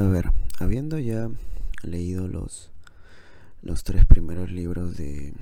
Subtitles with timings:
[0.00, 1.30] A ver, habiendo ya
[1.82, 2.72] leído los,
[3.60, 5.34] los tres primeros libros de,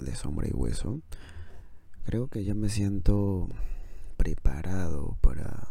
[0.00, 1.00] de Sombra y Hueso,
[2.04, 3.48] creo que ya me siento
[4.16, 5.68] preparado para,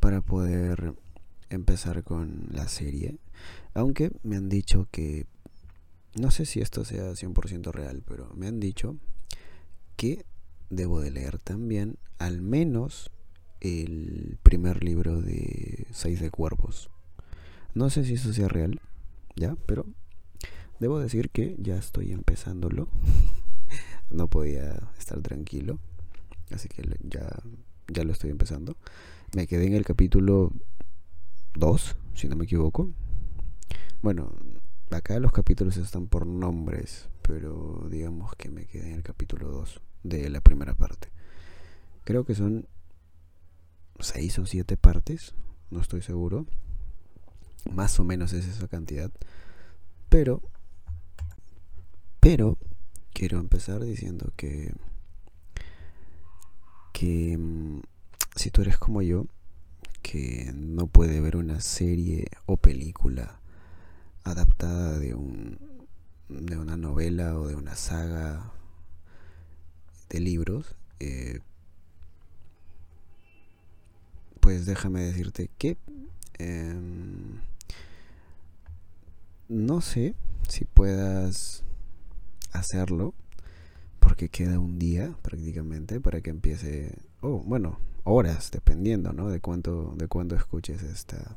[0.00, 0.96] para poder
[1.50, 3.16] empezar con la serie.
[3.74, 5.26] Aunque me han dicho que,
[6.16, 8.96] no sé si esto sea 100% real, pero me han dicho
[9.94, 10.26] que
[10.68, 13.12] debo de leer también al menos
[13.62, 16.90] el primer libro de Seis de Cuervos.
[17.74, 18.80] No sé si eso sea real,
[19.36, 19.86] ya, pero
[20.80, 22.88] debo decir que ya estoy empezándolo.
[24.10, 25.78] no podía estar tranquilo,
[26.50, 27.28] así que ya,
[27.86, 28.76] ya lo estoy empezando.
[29.34, 30.52] Me quedé en el capítulo
[31.54, 32.90] 2, si no me equivoco.
[34.02, 34.32] Bueno,
[34.90, 39.80] acá los capítulos están por nombres, pero digamos que me quedé en el capítulo 2
[40.02, 41.08] de la primera parte.
[42.04, 42.66] Creo que son
[44.00, 45.34] 6 o 7 partes,
[45.70, 46.46] no estoy seguro.
[47.70, 49.10] Más o menos es esa cantidad.
[50.08, 50.42] Pero,
[52.20, 52.58] pero,
[53.12, 54.74] quiero empezar diciendo que,
[56.92, 57.80] que mm,
[58.34, 59.26] si tú eres como yo,
[60.02, 63.40] que no puede ver una serie o película
[64.24, 65.58] adaptada de un
[66.28, 68.52] de una novela o de una saga
[70.08, 71.40] de libros eh,
[74.42, 75.76] pues déjame decirte que
[76.38, 77.38] em,
[79.48, 80.16] no sé
[80.48, 81.62] si puedas
[82.50, 83.14] hacerlo
[84.00, 89.30] porque queda un día prácticamente para que empiece oh bueno horas dependiendo ¿no?
[89.30, 91.36] de cuánto de cuánto escuches esta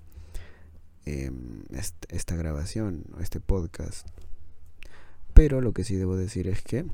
[1.05, 1.61] em,
[2.09, 4.07] esta grabación o este podcast
[5.35, 6.87] pero lo que sí debo decir es que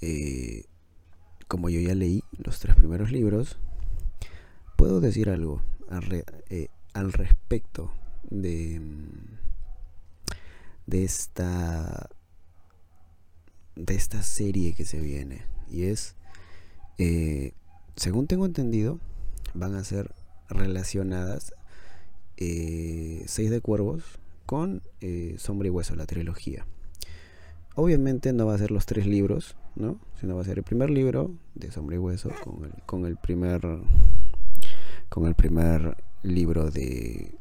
[0.00, 0.66] eh,
[1.48, 3.58] como yo ya leí los tres primeros libros
[4.80, 7.92] puedo decir algo al, eh, al respecto
[8.30, 8.80] de
[10.86, 12.08] de esta
[13.76, 16.14] de esta serie que se viene y es
[16.96, 17.52] eh,
[17.96, 18.98] según tengo entendido,
[19.52, 20.14] van a ser
[20.48, 21.52] relacionadas
[22.38, 24.02] eh, Seis de Cuervos
[24.46, 24.80] con
[25.36, 26.64] Sombra y Hueso, la trilogía.
[27.74, 30.00] Obviamente no va a ser los tres libros, ¿no?
[30.18, 33.16] Sino va a ser el primer libro de Sombra y Hueso con el, con el
[33.16, 33.60] primer
[35.10, 37.34] con el primer libro de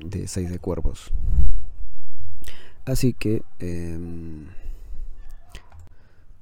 [0.00, 1.12] de Seis de Cuervos.
[2.84, 4.48] Así que em,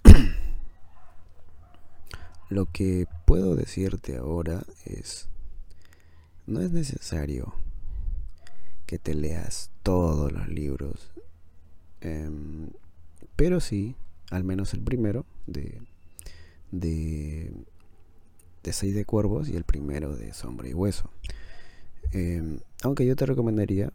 [2.52, 5.28] Lo que puedo decirte ahora es,
[6.46, 7.54] no es necesario
[8.84, 11.10] que te leas todos los libros,
[12.02, 12.68] em,
[13.36, 13.96] pero sí,
[14.30, 15.80] al menos el primero de,
[16.72, 17.54] de,
[18.62, 21.10] de Seis de Cuervos y el primero de Sombra y Hueso.
[22.12, 23.92] Em, aunque yo te recomendaría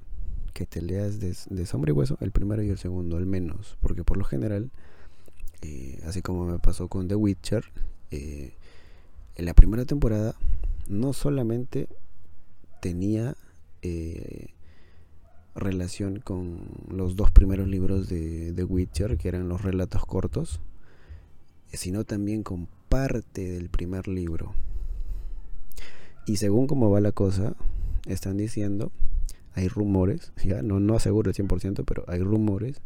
[0.54, 3.78] que te leas de, de, Sombra y Hueso el primero y el segundo al menos,
[3.82, 4.72] porque por lo general,
[5.62, 7.66] eh, así como me pasó con The Witcher,
[8.12, 8.56] eh,
[9.36, 10.36] en la primera temporada
[10.88, 11.88] no solamente
[12.82, 13.36] tenía
[13.82, 14.48] eh,
[15.54, 20.60] relación con los dos primeros libros de The Witcher, que eran los relatos cortos,
[21.72, 24.54] sino también con parte del primer libro.
[26.26, 27.56] Y según cómo va la cosa,
[28.06, 28.92] están diciendo,
[29.54, 32.82] hay rumores, ya no, no aseguro el 100%, pero hay rumores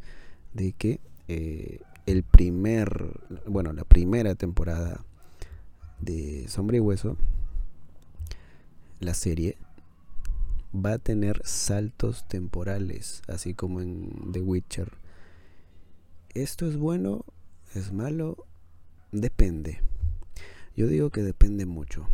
[0.53, 5.03] de que eh, el primer, bueno, la primera temporada
[5.99, 7.17] de Sombra y Hueso,
[8.99, 9.57] la serie
[10.73, 14.93] va a tener saltos temporales, así como en The Witcher.
[16.33, 17.25] ¿Esto es bueno?
[17.73, 18.45] ¿Es malo?
[19.11, 19.81] Depende.
[20.75, 22.07] Yo digo que depende mucho.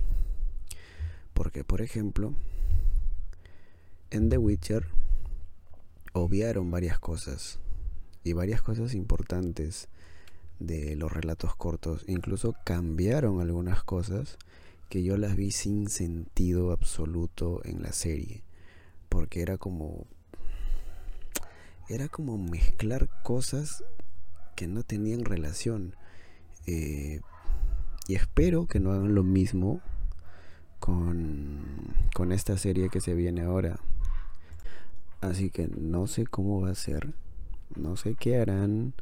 [1.34, 2.34] Porque, por ejemplo,
[4.10, 4.88] en The Witcher
[6.14, 7.60] obviaron varias cosas.
[8.24, 9.88] Y varias cosas importantes
[10.60, 12.04] de los relatos cortos.
[12.08, 14.38] Incluso cambiaron algunas cosas
[14.90, 18.44] que yo las vi sin sentido absoluto en la serie.
[19.10, 20.08] Porque era como.
[21.90, 23.84] Era como mezclar cosas
[24.56, 25.96] que no tenían relación.
[26.66, 27.22] Eh,
[28.08, 29.82] y espero que no hagan lo mismo
[30.80, 31.62] con,
[32.14, 33.80] con esta serie que se viene ahora.
[35.22, 37.14] Así que no sé cómo va a ser.
[37.76, 38.94] No sé qué harán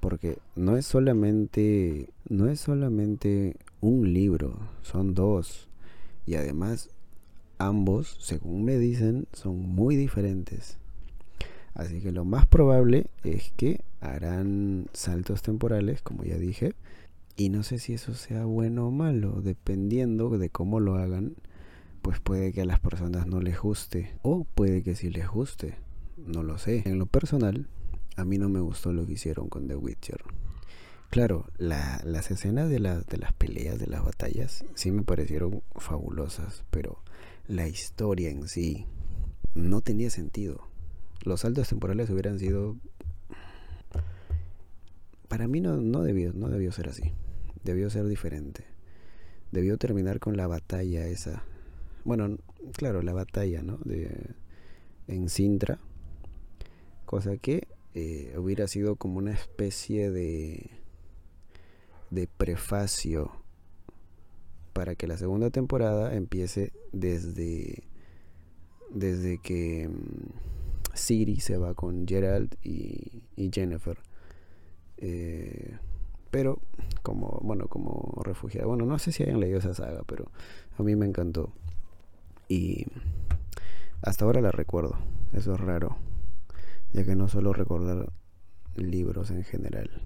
[0.00, 5.70] porque no es solamente no es solamente un libro, son dos
[6.26, 6.90] y además
[7.56, 10.76] ambos, según me dicen, son muy diferentes.
[11.72, 16.74] Así que lo más probable es que harán saltos temporales, como ya dije,
[17.36, 21.34] y no sé si eso sea bueno o malo, dependiendo de cómo lo hagan,
[22.02, 25.76] pues puede que a las personas no les guste o puede que sí les guste,
[26.16, 26.82] no lo sé.
[26.86, 27.68] En lo personal,
[28.16, 30.22] a mí no me gustó lo que hicieron con The Witcher.
[31.10, 37.02] Claro, las escenas de, de las peleas, de las batallas, sí me parecieron fabulosas, pero
[37.46, 38.86] la historia en sí
[39.54, 40.68] no tenía sentido.
[41.22, 42.76] Los saltos temporales hubieran sido...
[45.28, 47.12] Para mí no, no, debió, no debió ser así.
[47.64, 48.64] Debió ser diferente.
[49.52, 51.44] Debió terminar con la batalla esa.
[52.04, 52.38] Bueno,
[52.76, 53.78] claro, la batalla, ¿no?
[53.84, 54.34] De,
[55.08, 55.78] en Sintra.
[57.06, 60.70] Cosa que eh, hubiera sido como una especie de,
[62.10, 63.44] de prefacio
[64.72, 67.84] para que la segunda temporada empiece desde,
[68.90, 73.22] desde que mm, Siri se va con Gerald y,
[73.52, 73.98] Jennifer.
[74.98, 75.78] Eh,
[76.34, 76.58] pero
[77.04, 78.66] como, bueno, como refugiada.
[78.66, 80.32] Bueno, no sé si hayan leído esa saga, pero
[80.76, 81.52] a mí me encantó.
[82.48, 82.88] Y
[84.02, 84.96] hasta ahora la recuerdo.
[85.32, 85.96] Eso es raro
[86.92, 88.12] ya que no suelo recordar
[88.74, 90.02] libros en general.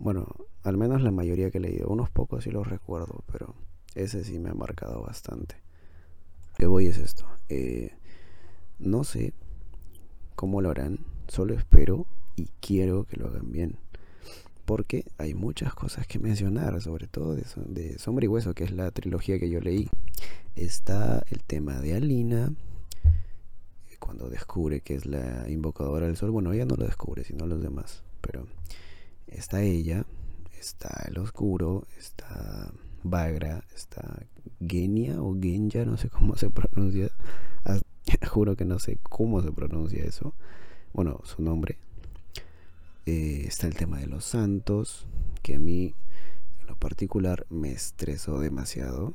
[0.00, 0.26] Bueno,
[0.64, 3.54] al menos la mayoría que he leído, unos pocos sí los recuerdo, pero
[3.94, 5.54] ese sí me ha marcado bastante.
[6.56, 7.24] ¿Qué voy es esto?
[7.48, 7.92] Eh,
[8.80, 9.32] no sé
[10.34, 10.98] cómo lo harán,
[11.28, 13.78] solo espero y quiero que lo hagan bien.
[14.64, 18.70] Porque hay muchas cosas que mencionar, sobre todo de, de Sombra y Hueso, que es
[18.70, 19.88] la trilogía que yo leí.
[20.54, 22.52] Está el tema de Alina,
[24.02, 27.62] cuando descubre que es la invocadora del sol, bueno, ella no lo descubre, sino los
[27.62, 28.46] demás, pero
[29.28, 30.04] está ella,
[30.58, 32.72] está el oscuro, está
[33.04, 34.26] Bagra, está
[34.60, 37.10] Genia o Genya, no sé cómo se pronuncia,
[38.28, 40.34] juro que no sé cómo se pronuncia eso,
[40.92, 41.78] bueno, su nombre.
[43.06, 45.06] Eh, está el tema de los santos,
[45.42, 45.94] que a mí
[46.60, 49.12] en lo particular me estresó demasiado,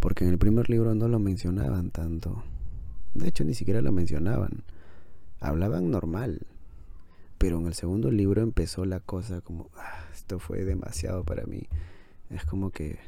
[0.00, 2.44] porque en el primer libro no lo mencionaban tanto
[3.14, 4.64] de hecho, ni siquiera lo mencionaban.
[5.40, 6.46] Hablaban normal.
[7.38, 11.68] Pero en el segundo libro empezó la cosa como, ah, esto fue demasiado para mí.
[12.30, 12.98] Es como que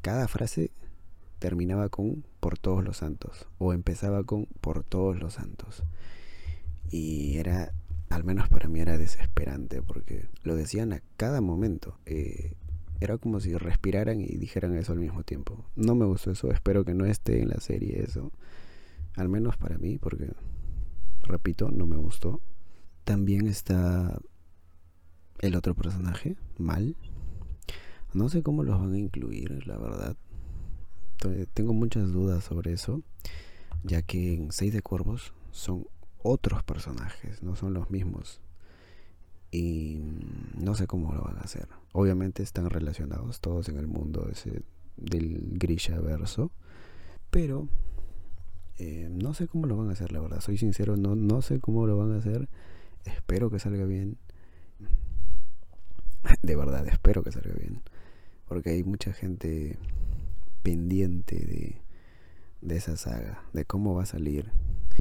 [0.00, 0.70] cada frase
[1.38, 5.84] terminaba con por todos los santos o empezaba con por todos los santos.
[6.90, 7.72] Y era,
[8.14, 11.98] al menos para mí era desesperante porque lo decían a cada momento.
[12.06, 12.54] Eh,
[13.00, 15.64] era como si respiraran y dijeran eso al mismo tiempo.
[15.74, 18.30] No me gustó eso, espero que no esté en la serie eso.
[19.16, 20.30] Al menos para mí, porque,
[21.24, 22.40] repito, no me gustó.
[23.02, 24.16] También está
[25.40, 26.96] el otro personaje, Mal.
[28.12, 30.16] No sé cómo los van a incluir, la verdad.
[31.52, 33.02] Tengo muchas dudas sobre eso,
[33.82, 35.86] ya que en Seis de Cuervos son
[36.24, 38.40] otros personajes, no son los mismos.
[39.52, 40.00] Y
[40.58, 41.68] no sé cómo lo van a hacer.
[41.92, 44.64] Obviamente están relacionados todos en el mundo ese
[44.96, 46.50] del Grisha verso,
[47.30, 47.68] pero
[48.78, 50.40] eh, no sé cómo lo van a hacer, la verdad.
[50.40, 52.48] Soy sincero, no, no sé cómo lo van a hacer.
[53.04, 54.16] Espero que salga bien.
[56.42, 57.82] De verdad, espero que salga bien.
[58.48, 59.78] Porque hay mucha gente
[60.62, 61.82] pendiente de,
[62.62, 64.50] de esa saga, de cómo va a salir.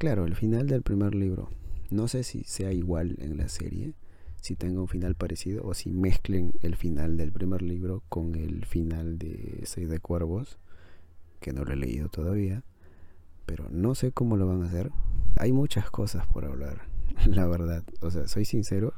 [0.04, 1.50] Claro, el final del primer libro.
[1.90, 3.94] No sé si sea igual en la serie,
[4.42, 8.66] si tenga un final parecido o si mezclen el final del primer libro con el
[8.66, 10.60] final de Seis de Cuervos,
[11.40, 12.66] que no lo he leído todavía
[13.46, 14.92] pero no sé cómo lo van a hacer.
[15.38, 16.82] Hay muchas cosas por hablar,
[17.26, 17.84] la verdad.
[18.02, 18.94] O sea, soy sincero.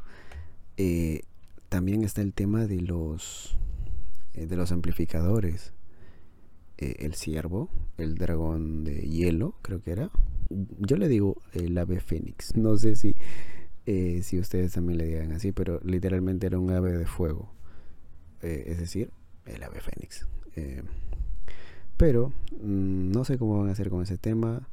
[0.77, 1.21] Eh,
[1.69, 3.59] también está el tema de los
[4.33, 5.71] eh, de los amplificadores.
[6.79, 10.09] Eh, el ciervo, el dragón de hielo, creo que era.
[10.49, 12.55] Yo le digo el ave fénix.
[12.55, 13.15] No sé si,
[13.85, 17.51] si ustedes también le digan así, pero literalmente era un ave de fuego.
[18.41, 19.11] es decir,
[19.45, 20.27] el ave fénix.
[21.97, 22.29] Pero
[22.61, 24.67] mm, no sé cómo van a hacer con ese tema.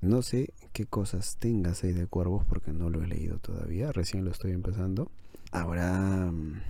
[0.00, 3.92] No sé qué cosas tenga Seis de Cuervos porque no lo he leído todavía.
[3.92, 5.10] Recién lo estoy empezando.
[5.52, 6.60] Habrá, mm,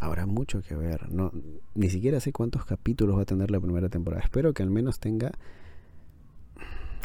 [0.00, 1.10] habrá mucho que ver.
[1.12, 1.32] No,
[1.74, 4.22] ni siquiera sé cuántos capítulos va a tener la primera temporada.
[4.22, 5.32] Espero que al menos tenga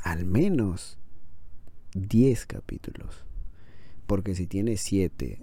[0.06, 0.98] al menos
[1.96, 3.26] 10 capítulos.
[4.06, 5.42] Porque si tiene 7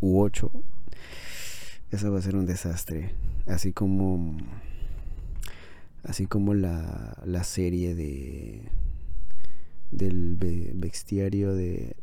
[0.00, 0.52] u 8,
[1.90, 3.14] eso va a ser un desastre.
[3.46, 4.36] Así como
[6.04, 8.68] así como la, la serie de
[9.90, 10.36] del
[10.74, 11.96] bestiario de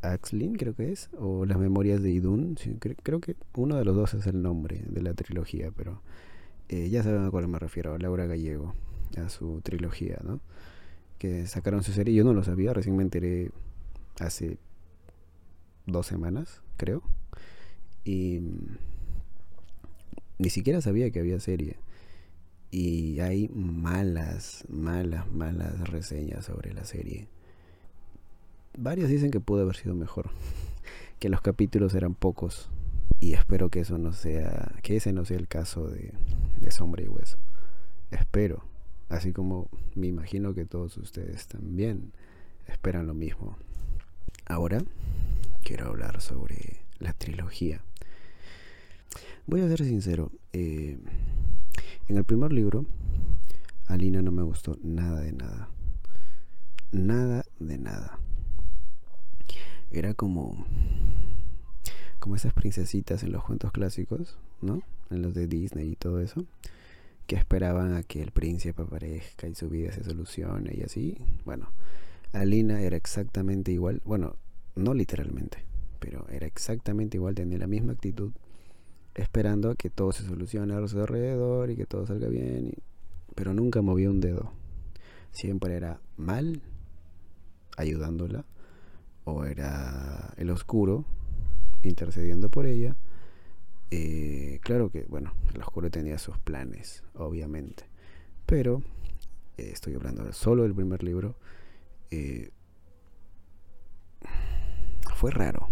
[0.00, 2.56] Axlin, creo que es, o las memorias de Idun,
[3.02, 6.00] creo, que uno de los dos es el nombre de la trilogía, pero
[6.68, 8.74] eh, ya saben a cuál me refiero, Laura Gallego,
[9.18, 10.40] a su trilogía, ¿no?
[11.20, 13.50] Que sacaron su serie, yo no lo sabía, recién me enteré
[14.18, 14.56] hace
[15.86, 17.02] dos semanas, creo,
[18.04, 18.40] y
[20.38, 21.76] ni siquiera sabía que había serie.
[22.70, 27.28] Y hay malas, malas, malas reseñas sobre la serie.
[28.78, 30.30] Varios dicen que pudo haber sido mejor,
[31.18, 32.70] que los capítulos eran pocos.
[33.18, 36.14] Y espero que eso no sea, que ese no sea el caso de,
[36.58, 37.36] de Sombra y Hueso.
[38.10, 38.64] Espero,
[39.10, 42.12] así como me imagino que todos ustedes también
[42.66, 43.56] esperan lo mismo.
[44.46, 44.82] Ahora
[45.62, 47.82] quiero hablar sobre la trilogía.
[49.46, 50.98] Voy a ser sincero, eh,
[52.08, 52.86] en el primer libro,
[53.86, 55.68] Alina no me gustó nada de nada.
[56.92, 58.18] Nada de nada.
[59.92, 60.64] Era como
[62.20, 64.82] como esas princesitas en los cuentos clásicos, ¿no?
[65.10, 66.44] En los de Disney y todo eso,
[67.30, 71.16] que esperaban a que el príncipe aparezca y su vida se solucione y así.
[71.44, 71.70] Bueno,
[72.32, 74.34] Alina era exactamente igual, bueno,
[74.74, 75.64] no literalmente,
[76.00, 78.32] pero era exactamente igual, tenía la misma actitud,
[79.14, 82.72] esperando a que todo se solucione a su alrededor y que todo salga bien,
[83.36, 84.50] pero nunca movía un dedo.
[85.30, 86.62] Siempre era mal
[87.76, 88.44] ayudándola,
[89.22, 91.04] o era el oscuro
[91.84, 92.96] intercediendo por ella.
[93.90, 97.84] Eh, claro que, bueno, el oscuro tenía sus planes, obviamente,
[98.46, 98.82] pero
[99.56, 101.36] eh, estoy hablando solo del primer libro.
[102.10, 102.50] Eh,
[105.14, 105.68] fue raro.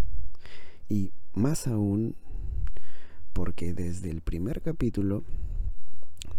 [0.88, 2.16] Y más aún
[3.32, 5.22] porque desde el primer capítulo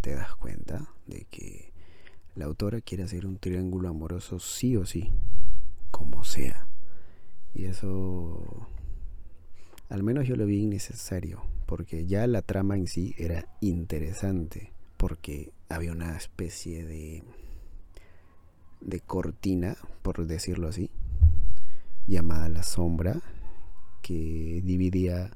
[0.02, 1.72] te das cuenta de que
[2.36, 5.12] la autora quiere hacer un triángulo amoroso sí o sí,
[5.92, 6.68] como sea.
[7.54, 8.68] Y eso,
[9.90, 15.52] al menos yo lo vi innecesario, porque ya la trama en sí era interesante, porque
[15.70, 17.22] había una especie de,
[18.82, 20.90] de cortina, por decirlo así,
[22.08, 23.22] llamada La Sombra,
[24.02, 25.30] que dividía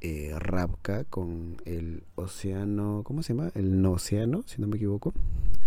[0.00, 3.52] eh, Rabka con el océano, ¿cómo se llama?
[3.54, 5.12] El no océano, si no me equivoco.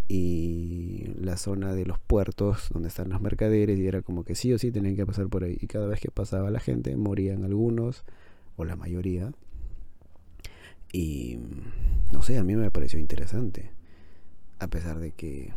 [0.08, 4.51] Y la zona de los puertos donde están los mercaderes y era como que sí
[4.51, 5.60] o sí tenían que pasar por ahí.
[5.62, 8.04] Y cada vez que pasaba la gente morían algunos
[8.56, 9.32] o la mayoría.
[10.92, 11.39] Y
[12.12, 13.72] no sé, a mí me pareció interesante.
[14.60, 15.54] A pesar de que,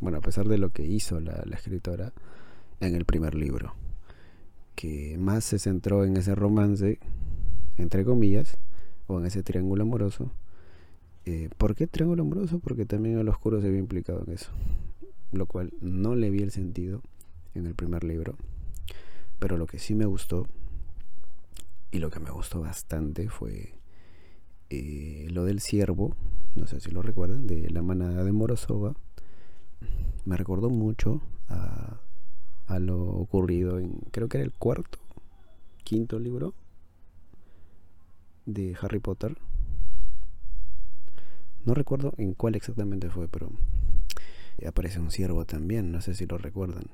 [0.00, 2.12] bueno, a pesar de lo que hizo la escritora,
[2.80, 3.74] en el primer libro,
[4.74, 6.98] que más se centró en ese romance,
[7.76, 8.58] entre comillas,
[9.06, 10.30] o en ese triángulo amoroso.
[11.24, 12.58] Eh, ¿Por qué triángulo amoroso?
[12.58, 14.50] Porque también el oscuro se había implicado en eso,
[15.32, 17.02] lo cual no le vi el sentido
[17.54, 18.36] en el primer libro,
[19.38, 20.46] pero lo que sí me gustó,
[21.90, 23.74] y lo que me gustó bastante fue
[24.70, 26.14] eh, lo del ciervo,
[26.54, 28.94] no sé si lo recuerdan, de la manada de Morozova.
[30.24, 32.00] Me recordó mucho a
[32.66, 34.98] a lo ocurrido en, creo que era el cuarto,
[35.82, 36.54] quinto libro
[38.46, 39.36] de Harry Potter.
[41.64, 43.50] No recuerdo en cuál exactamente fue, pero
[44.66, 46.84] aparece un ciervo también, no sé si lo recuerdan.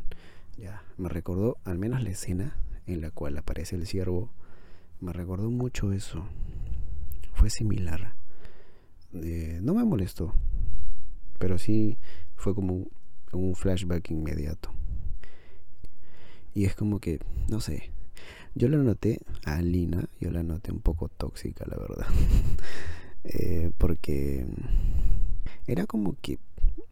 [0.56, 4.30] Ya, me recordó al menos la escena en la cual aparece el ciervo.
[5.00, 6.24] Me recordó mucho eso.
[7.32, 8.14] Fue similar.
[9.12, 10.34] Eh, no me molestó,
[11.38, 11.98] pero sí
[12.36, 12.86] fue como
[13.32, 14.70] un flashback inmediato.
[16.54, 17.90] Y es como que, no sé,
[18.54, 22.06] yo la noté a Lina, yo la noté un poco tóxica, la verdad.
[23.22, 24.46] Eh, porque
[25.66, 26.38] era como que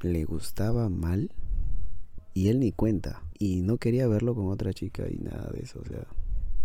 [0.02, 1.30] le gustaba mal
[2.35, 3.23] y él ni cuenta.
[3.38, 5.80] Y no quería verlo con otra chica y nada de eso.
[5.80, 6.07] O sea,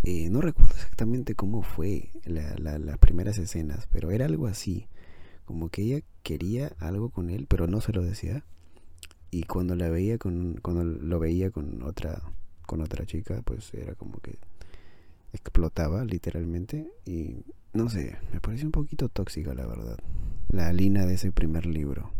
[0.04, 4.88] eh, no recuerdo exactamente cómo fue las primeras escenas, pero era algo así.
[5.46, 8.44] Como que ella quería algo con él, pero no se lo decía.
[9.32, 12.22] Y cuando la veía con, cuando lo veía con otra
[12.66, 14.38] con otra chica, pues era como que
[15.34, 17.44] explotaba literalmente y
[17.74, 19.98] no sé, me pareció un poquito tóxica la verdad.
[20.50, 22.12] La Alina de ese primer libro.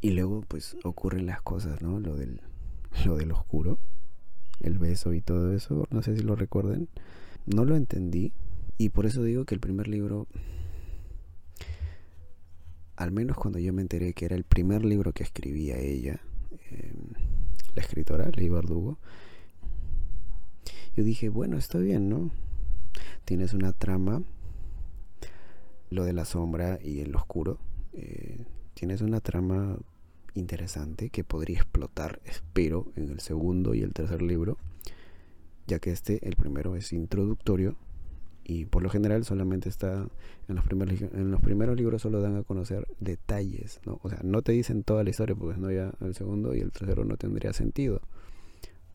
[0.00, 1.98] Y luego pues ocurren las cosas, ¿no?
[1.98, 2.40] Lo del
[3.04, 3.78] lo del oscuro,
[4.60, 6.88] el beso y todo eso, no sé si lo recuerden.
[7.46, 8.32] No lo entendí
[8.76, 10.26] y por eso digo que el primer libro
[12.98, 16.20] al menos cuando yo me enteré que era el primer libro que escribía ella,
[16.70, 16.92] eh,
[17.76, 18.98] la escritora, Ley Bardugo,
[20.96, 22.32] yo dije, bueno, está bien, ¿no?
[23.24, 24.24] Tienes una trama,
[25.90, 27.58] lo de la sombra y el oscuro.
[27.92, 29.78] Eh, tienes una trama
[30.34, 34.58] interesante que podría explotar, espero, en el segundo y el tercer libro,
[35.66, 37.76] ya que este, el primero, es introductorio
[38.48, 40.08] y por lo general solamente está
[40.48, 44.20] en los primeros en los primeros libros solo dan a conocer detalles no o sea
[44.24, 47.18] no te dicen toda la historia porque no ya el segundo y el tercero no
[47.18, 48.00] tendría sentido.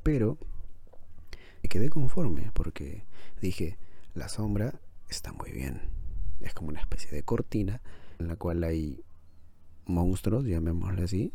[0.01, 0.37] Pero
[1.61, 3.03] me quedé conforme porque
[3.41, 3.77] dije
[4.15, 5.81] la sombra está muy bien.
[6.41, 7.81] Es como una especie de cortina
[8.19, 9.03] en la cual hay
[9.85, 11.31] monstruos, llamémosle así,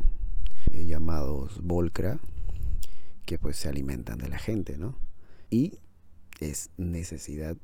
[0.73, 2.19] eh, llamados Volcra,
[3.27, 4.97] que pues se alimentan de la gente, ¿no?
[5.51, 5.79] Y
[6.41, 7.57] es necesidad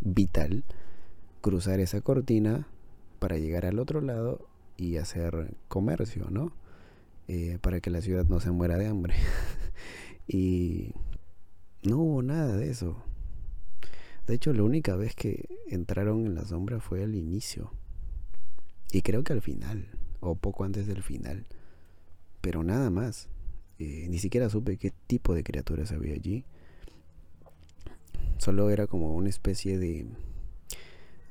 [0.00, 0.64] vital
[1.40, 2.66] cruzar esa cortina
[3.18, 6.52] para llegar al otro lado y hacer comercio, ¿no?
[7.28, 9.14] Eh, para que la ciudad no se muera de hambre.
[10.26, 10.92] y
[11.82, 12.96] no hubo nada de eso.
[14.26, 17.72] De hecho, la única vez que entraron en la sombra fue al inicio.
[18.92, 19.86] Y creo que al final,
[20.20, 21.46] o poco antes del final.
[22.40, 23.28] Pero nada más.
[23.78, 26.44] Eh, ni siquiera supe qué tipo de criaturas había allí.
[28.38, 30.06] Solo era como una especie de...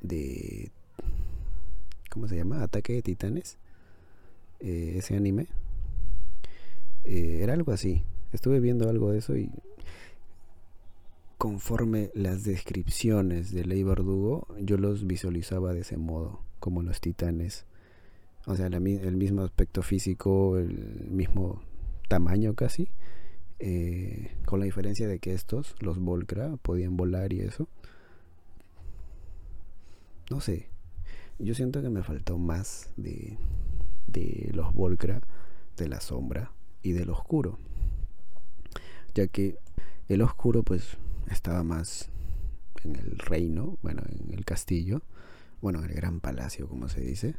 [0.01, 0.71] de
[2.09, 2.63] ¿Cómo se llama?
[2.63, 3.57] Ataque de titanes.
[4.59, 5.47] Eh, ese anime.
[7.05, 8.03] Eh, era algo así.
[8.31, 9.49] Estuve viendo algo de eso y
[11.39, 17.65] conforme las descripciones de Ley Verdugo, yo los visualizaba de ese modo, como los titanes.
[18.45, 21.61] O sea, el mismo aspecto físico, el mismo
[22.07, 22.89] tamaño casi,
[23.59, 27.67] eh, con la diferencia de que estos, los Volcra, podían volar y eso.
[30.29, 30.67] No sé,
[31.39, 33.37] yo siento que me faltó más de,
[34.07, 35.21] de los Volcra,
[35.77, 36.51] de la sombra
[36.81, 37.57] y del oscuro.
[39.13, 39.57] Ya que
[40.07, 40.97] el oscuro pues
[41.29, 42.09] estaba más
[42.83, 45.01] en el reino, bueno, en el castillo,
[45.61, 47.35] bueno, en el gran palacio, como se dice,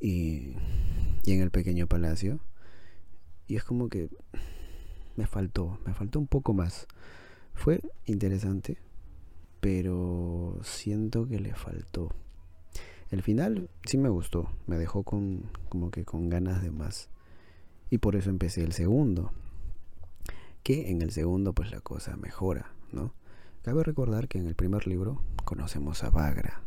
[0.00, 0.54] y,
[1.24, 2.40] y en el pequeño palacio.
[3.48, 4.10] Y es como que
[5.16, 6.86] me faltó, me faltó un poco más.
[7.54, 8.78] Fue interesante,
[9.60, 12.10] pero siento que le faltó.
[13.10, 17.08] El final sí me gustó, me dejó con como que con ganas de más.
[17.88, 19.32] Y por eso empecé el segundo.
[20.62, 22.72] Que en el segundo pues la cosa mejora.
[22.92, 23.14] ¿no?
[23.62, 26.62] Cabe recordar que en el primer libro conocemos a Bagra,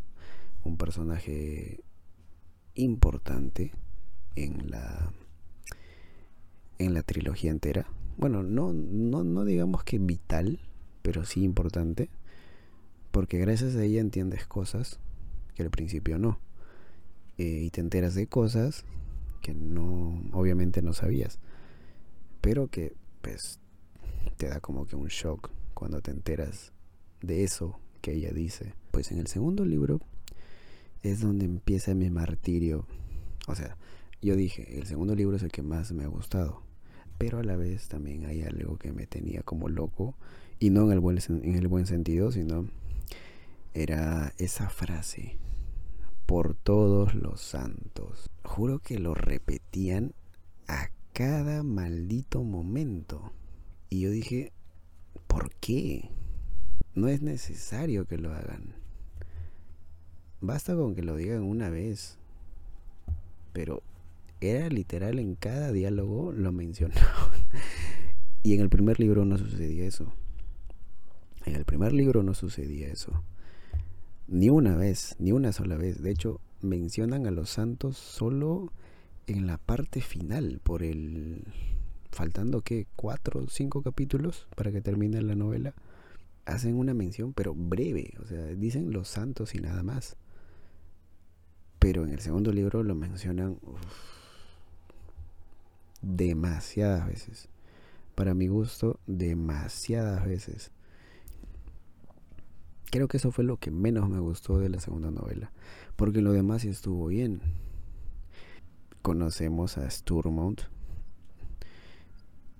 [0.64, 1.84] un personaje
[2.76, 3.72] importante
[4.36, 5.14] en la
[6.78, 7.88] en la trilogía entera.
[8.18, 10.60] Bueno, no, no, no digamos que vital,
[11.02, 12.10] pero sí importante,
[13.12, 15.00] porque gracias a ella entiendes cosas
[15.56, 16.40] que al principio no.
[17.38, 18.86] Eh, y te enteras de cosas
[19.42, 21.40] que no, obviamente no sabías,
[22.42, 23.60] pero que pues
[24.38, 26.74] te da como que un shock cuando te enteras
[27.22, 28.74] de eso que ella dice.
[28.92, 30.02] Pues en el segundo libro
[31.04, 32.86] es donde empieza mi martirio.
[33.48, 33.78] O sea,
[34.22, 36.64] yo dije, el segundo libro es el que más me ha gustado.
[37.18, 40.16] Pero a la vez también hay algo que me tenía como loco.
[40.60, 42.68] Y no en el buen, en el buen sentido, sino
[43.74, 45.38] era esa frase.
[46.26, 48.30] Por todos los santos.
[48.44, 50.14] Juro que lo repetían
[50.68, 53.32] a cada maldito momento.
[53.90, 54.54] Y yo dije,
[55.30, 56.10] ¿Por qué?
[56.96, 58.74] No es necesario que lo hagan.
[60.42, 62.18] Basta con que lo digan una vez.
[63.54, 63.82] Pero
[64.42, 67.06] era literal en cada diálogo lo mencionaban.
[68.44, 70.14] y en el primer libro no sucedía eso.
[71.46, 73.24] En el primer libro no sucedía eso.
[74.28, 76.02] Ni una vez, ni una sola vez.
[76.02, 78.72] De hecho, mencionan a los santos solo
[79.28, 81.44] en la parte final, por el
[82.12, 85.74] faltando que cuatro o cinco capítulos para que termine la novela,
[86.46, 90.18] hacen una mención, pero breve, o sea, dicen los santos y nada más.
[91.90, 93.58] Pero en el segundo libro lo mencionan
[96.04, 97.50] demasiadas veces.
[98.14, 100.70] Para mi gusto, demasiadas veces.
[102.92, 105.52] Creo que eso fue lo que menos me gustó de la segunda novela.
[105.96, 107.42] Porque lo demás sí estuvo bien.
[109.02, 110.62] Conocemos a Sturmont,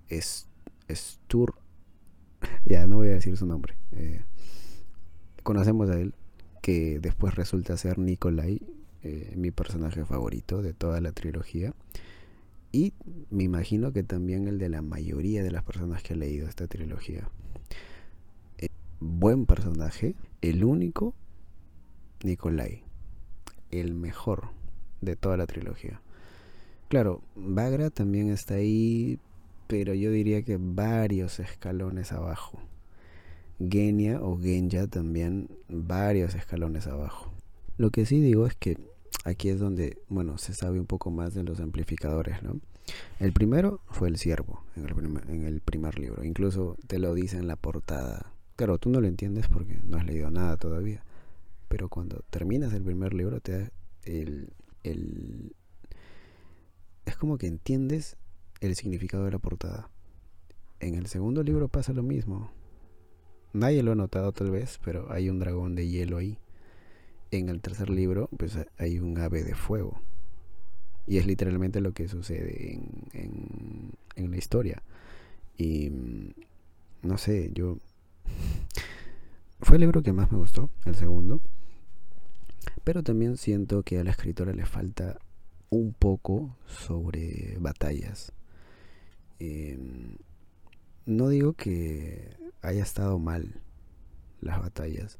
[0.10, 1.54] Stur.
[2.66, 3.76] Ya no voy a decir su nombre.
[3.92, 4.24] Eh,
[5.44, 6.16] conocemos a él,
[6.64, 11.74] que después resulta ser Nikolai, eh, mi personaje favorito de toda la trilogía.
[12.72, 12.94] Y
[13.30, 16.68] me imagino que también el de la mayoría de las personas que han leído esta
[16.68, 17.30] trilogía.
[18.58, 18.68] Eh,
[19.00, 21.16] buen personaje, el único
[22.24, 22.84] Nikolai,
[23.72, 24.50] el mejor
[25.02, 26.02] de toda la trilogía.
[26.90, 29.20] Claro, Bagra también está ahí,
[29.68, 32.60] pero yo diría que varios escalones abajo.
[33.60, 37.32] Genia o Genya también varios escalones abajo.
[37.80, 38.78] Lo que sí digo es que
[39.24, 42.60] aquí es donde, bueno, se sabe un poco más de los amplificadores, ¿no?
[43.22, 47.14] El primero fue el ciervo en el, primer, en el primer libro, incluso te lo
[47.14, 48.34] dice en la portada.
[48.58, 51.06] Claro, tú no lo entiendes porque no has leído nada todavía,
[51.70, 53.72] pero cuando terminas el primer libro te da
[54.04, 54.50] el,
[54.84, 55.56] el...
[57.06, 58.18] Es como que entiendes
[58.60, 59.90] el significado de la portada.
[60.82, 62.52] En el segundo libro pasa lo mismo.
[63.54, 66.38] Nadie lo ha notado tal vez, pero hay un dragón de hielo ahí.
[67.32, 70.02] En el tercer libro, pues hay un ave de fuego.
[71.06, 72.74] Y es literalmente lo que sucede
[73.14, 74.84] en, en, la historia.
[75.58, 76.30] Y mm,
[77.04, 77.78] no sé, yo...
[79.62, 81.42] Fue el libro que más me gustó, el segundo.
[82.84, 85.20] Pero también siento que a la escritora le falta
[85.70, 88.34] un poco sobre batallas.
[89.40, 90.18] Em,
[91.06, 93.62] no digo que haya estado mal
[94.42, 95.20] las batallas.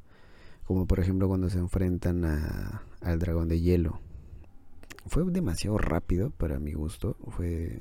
[0.70, 3.98] Como por ejemplo cuando se enfrentan a, al dragón de hielo.
[5.04, 7.16] Fue demasiado rápido para mi gusto.
[7.26, 7.80] Fue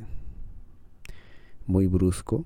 [1.67, 2.45] muy brusco.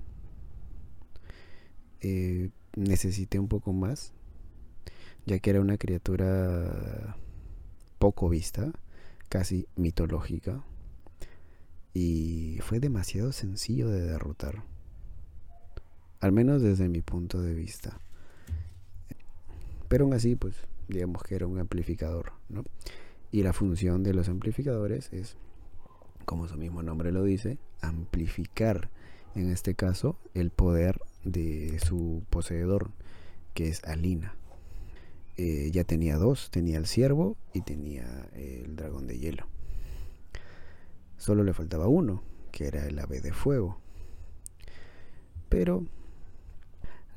[2.02, 4.12] Eh, necesité un poco más.
[5.26, 7.16] Ya que era una criatura
[7.98, 8.74] poco vista.
[9.30, 10.62] Casi mitológica.
[11.94, 14.66] Y fue demasiado sencillo de derrotar.
[16.20, 17.98] Al menos desde mi punto de vista.
[19.94, 20.56] Pero aún así, pues
[20.88, 22.64] digamos que era un amplificador, ¿no?
[23.32, 25.38] Y la función de los amplificadores es,
[26.26, 28.90] como su mismo nombre lo dice, amplificar,
[29.36, 32.90] en este caso, el poder de su poseedor,
[33.54, 34.34] que es Alina.
[35.38, 39.46] Eh, ya tenía dos, tenía el ciervo y tenía el dragón de hielo.
[41.20, 43.78] Solo le faltaba uno, que era el ave de fuego.
[45.50, 45.86] Pero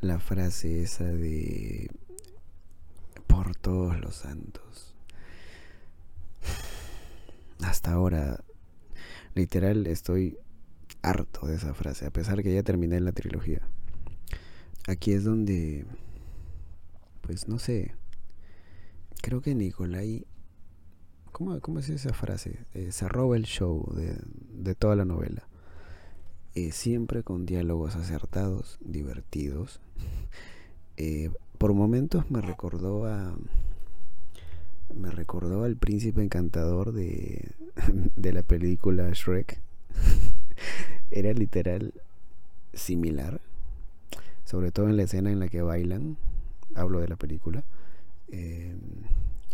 [0.02, 1.88] la frase esa de
[3.46, 4.96] por todos los santos.
[7.62, 8.42] Hasta ahora,
[9.36, 10.36] literal, estoy
[11.00, 13.60] harto de esa frase, a pesar que ya terminé la trilogía.
[14.88, 15.86] Aquí es donde,
[17.20, 17.94] pues no sé,
[19.22, 20.26] creo que Nicolai,
[21.30, 22.66] ¿cómo, es esa frase?
[22.74, 25.46] Eh, se roba el show de, toda la novela.
[26.56, 29.80] Eh, siempre con diálogos acertados, divertidos.
[30.98, 33.34] Eh, por momentos me recordó a
[34.94, 37.50] me recordó al príncipe encantador de,
[38.16, 39.58] de la película Shrek.
[41.10, 41.92] Era literal
[42.72, 43.40] similar,
[44.44, 46.16] sobre todo en la escena en la que bailan,
[46.74, 47.64] hablo de la película,
[48.28, 48.74] eh,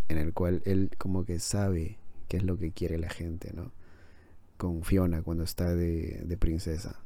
[0.08, 1.96] en el cual él como que sabe
[2.28, 3.72] qué es lo que quiere la gente, ¿no?
[4.56, 7.00] Con Fiona cuando está de, de princesa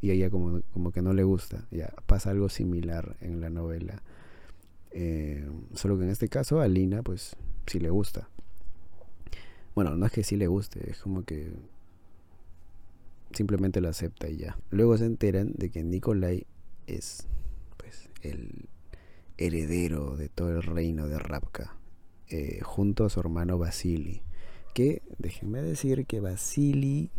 [0.00, 1.66] y ella como, como que no le gusta.
[1.70, 4.02] Ya pasa algo similar en la novela.
[4.90, 8.28] Eh, solo que en este caso a Lina pues sí le gusta.
[9.74, 11.52] Bueno, no es que sí le guste, es como que
[13.32, 14.56] simplemente lo acepta y ya.
[14.70, 16.46] Luego se enteran de que Nikolai
[16.86, 17.26] es
[17.76, 18.68] pues el
[19.36, 21.76] heredero de todo el reino de Rapka,
[22.28, 24.22] eh, junto a su hermano Vasily.
[24.74, 27.10] Que déjenme decir que Vasily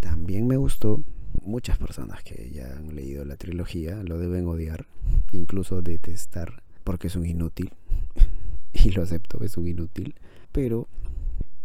[0.00, 1.02] también me gustó,
[1.46, 4.86] muchas personas que ya han leído la trilogía lo deben odiar,
[5.32, 7.72] incluso detestar, porque es un inútil.
[8.72, 10.14] y lo acepto, es un inútil.
[10.52, 10.88] Pero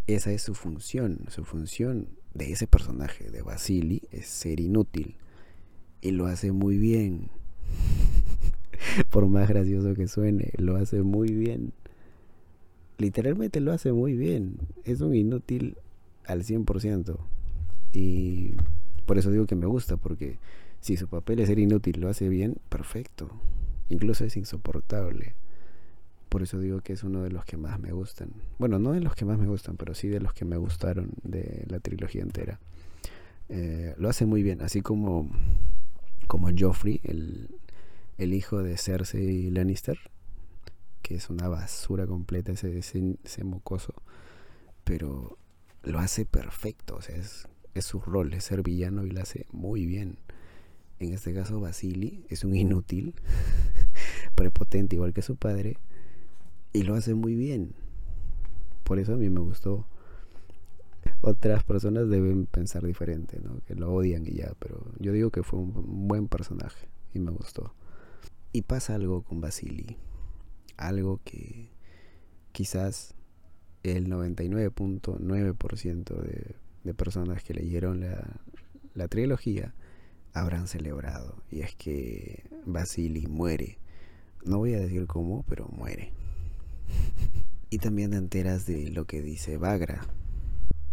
[0.08, 1.20] esa es su función.
[1.30, 5.16] Su función de ese personaje, de Basili, es ser inútil.
[6.02, 7.30] Y lo hace muy bien.
[9.10, 11.74] Por más gracioso que suene, lo hace muy bien.
[12.98, 14.58] Literalmente lo hace muy bien.
[14.84, 15.78] Es un inútil
[16.26, 17.18] al 100%.
[17.94, 18.56] Y
[19.06, 20.38] por eso digo que me gusta, porque
[20.80, 23.30] si su papel es ser inútil lo hace bien, perfecto.
[23.90, 25.36] Incluso es insoportable.
[26.30, 28.32] Por eso digo que es uno de los que más me gustan.
[28.58, 31.12] Bueno, no de los que más me gustan, pero sí de los que me gustaron
[31.24, 32.60] de la trilogía entera.
[33.50, 35.30] Eh, lo hace muy bien, así como,
[36.28, 37.50] como Joffrey, el,
[38.18, 40.00] el hijo de Cersei Lannister,
[41.02, 43.94] que es una basura completa ese, ese, ese mocoso,
[44.86, 45.38] pero
[45.84, 49.46] lo hace perfecto, o sea, es es su rol, es ser villano y lo hace
[49.52, 50.18] muy bien.
[51.00, 53.16] En este caso, Basili es un inútil,
[54.36, 55.78] prepotente igual que su padre,
[56.74, 57.74] y lo hace muy bien.
[58.84, 59.86] Por eso a mí me gustó.
[61.22, 63.62] Otras personas deben pensar diferente, ¿no?
[63.66, 67.32] que lo odian y ya, pero yo digo que fue un buen personaje y me
[67.32, 67.74] gustó.
[68.54, 69.98] Y pasa algo con Basili,
[70.78, 71.70] algo que
[72.52, 73.16] quizás
[73.84, 78.40] el 99.9% de de personas que leyeron la,
[78.94, 79.74] la trilogía
[80.34, 81.36] habrán celebrado.
[81.50, 83.78] Y es que Basili muere.
[84.46, 86.12] No voy a decir cómo, pero muere.
[87.70, 90.06] y también te enteras de lo que dice Bagra.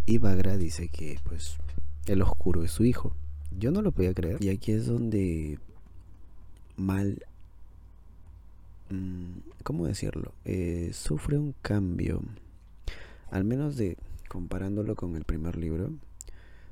[0.07, 1.59] Y Bagra dice que pues
[2.07, 3.15] el oscuro es su hijo.
[3.51, 4.43] Yo no lo podía creer.
[4.43, 5.59] Y aquí es donde
[6.77, 7.25] mal...
[8.91, 10.33] Mm, ¿Cómo decirlo?
[10.45, 12.23] Eh, sufre un cambio.
[13.31, 15.91] Al menos de comparándolo con el primer libro,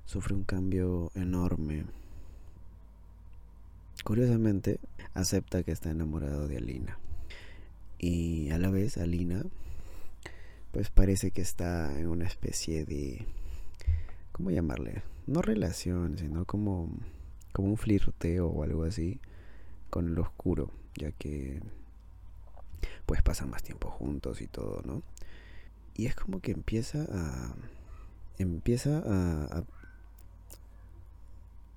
[0.05, 1.85] sufre un cambio enorme.
[4.05, 4.79] Curiosamente,
[5.15, 6.99] acepta que está enamorado de Alina.
[7.99, 9.43] Y a la vez, Alina,
[10.73, 13.25] pues parece que está en una especie de,
[14.33, 15.03] ¿cómo llamarle?
[15.27, 16.91] No relación, sino como,
[17.53, 19.19] como un flirteo o algo así
[19.91, 21.61] con el oscuro, ya que
[23.07, 25.03] pues pasan más tiempo juntos y todo, ¿no?
[25.97, 27.55] Y es como que empieza a
[28.39, 29.65] empieza a,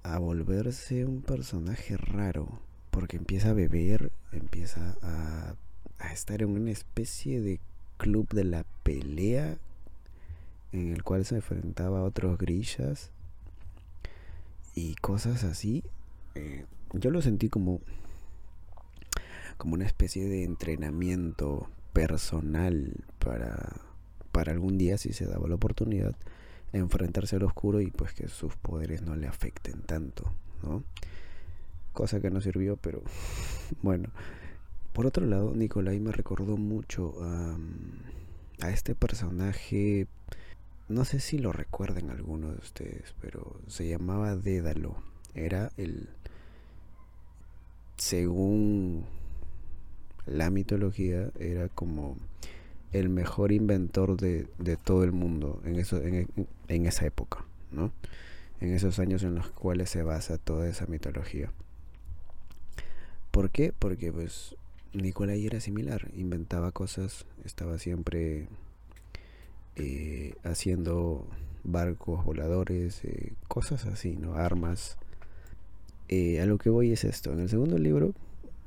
[0.03, 2.59] a, volverse un personaje raro,
[2.91, 5.55] porque empieza a beber, empieza a,
[5.99, 7.61] a estar en una especie de
[7.97, 9.57] club de la pelea
[10.71, 13.11] en el cual se enfrentaba a otros grillas
[14.75, 15.83] y cosas así.
[16.35, 17.81] Eh, yo lo sentí como
[19.57, 23.75] como una especie de entrenamiento personal para,
[24.39, 26.15] para algún día, si se daba la oportunidad,
[26.71, 30.31] enfrentarse al oscuro y pues que sus poderes no le afecten tanto,
[30.63, 30.81] ¿no?
[31.91, 33.01] Cosa que no sirvió, pero
[33.81, 34.07] bueno.
[34.93, 37.57] Por otro lado, Nicolai me recordó mucho a,
[38.61, 40.07] a este personaje,
[40.87, 44.95] no sé si lo recuerdan algunos de ustedes, pero se llamaba Dédalo.
[45.35, 46.07] Era el,
[47.97, 49.03] según
[50.25, 52.15] la mitología era como
[52.91, 54.47] el mejor inventor de,
[54.83, 57.91] todo el mundo en, eso, en, esa época, ¿no?
[58.59, 61.51] En esos años en los cuales se basa toda esa mitología.
[63.31, 63.73] ¿Por qué?
[63.77, 64.55] Porque pues
[64.93, 68.47] Nicolai era similar, inventaba cosas, estaba siempre
[69.75, 71.27] eh, haciendo
[71.63, 74.33] barcos voladores, eh, cosas así, ¿no?
[74.33, 74.97] Armas.
[76.07, 77.31] Eh, a lo que voy es esto.
[77.31, 78.13] En el segundo libro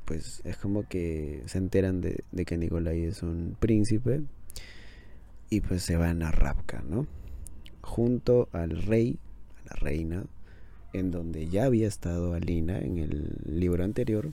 [0.05, 4.23] pues es como que se enteran de, que Nicolai es un príncipe
[5.51, 7.07] y pues se van a Rapka, ¿no?
[7.83, 9.19] Junto al rey,
[9.61, 10.25] a la reina,
[10.93, 14.33] en donde ya había estado Alina en el libro anterior.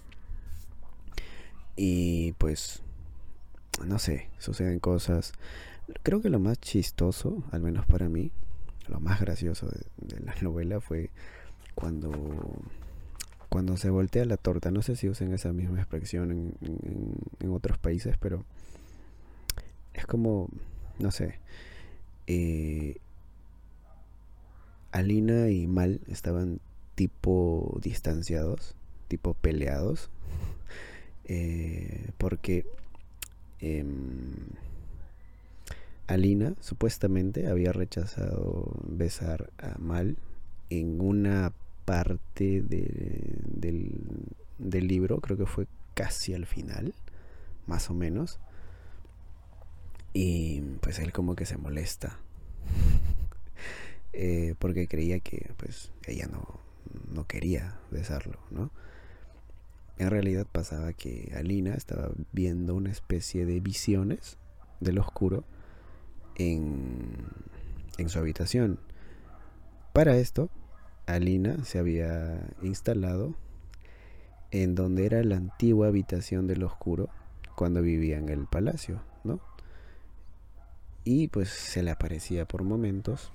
[1.76, 2.82] Y pues,
[3.86, 5.34] no sé, suceden cosas.
[6.04, 8.32] Creo que lo más chistoso, al menos para mí,
[8.88, 11.10] lo más gracioso de la novela fue
[11.76, 12.12] cuando
[13.50, 14.72] cuando se voltea la torta.
[14.72, 18.46] No sé si usen esa misma expresión en, otros países, pero
[19.94, 20.48] es como,
[21.00, 21.40] no sé,
[22.28, 22.98] eh,
[24.92, 26.60] Alina y Mal estaban
[26.96, 28.76] tipo distanciados,
[29.08, 30.10] tipo peleados,
[31.26, 32.66] eh, porque
[33.60, 34.34] em,
[36.08, 40.18] Alina supuestamente había rechazado besar a Mal
[40.70, 41.52] en una
[41.90, 44.28] parte del,
[44.60, 46.94] del libro, creo que fue casi al final,
[47.66, 48.40] más o menos.
[50.14, 52.20] Y pues él como que se molesta.
[54.12, 56.60] Eh, porque creía que pues ella no,
[57.14, 58.72] no quería besarlo, ¿no?
[60.00, 64.38] En realidad pasaba que Alina estaba viendo una especie de visiones
[64.80, 65.46] del oscuro
[66.36, 67.28] en,
[68.00, 68.80] en su habitación.
[69.94, 70.50] Para esto,
[71.14, 73.36] Alina se había instalado
[74.52, 77.10] en donde era la antigua habitación del oscuro
[77.56, 79.40] cuando vivía en el palacio, ¿no?
[81.04, 83.32] Y pues se le aparecía por momentos.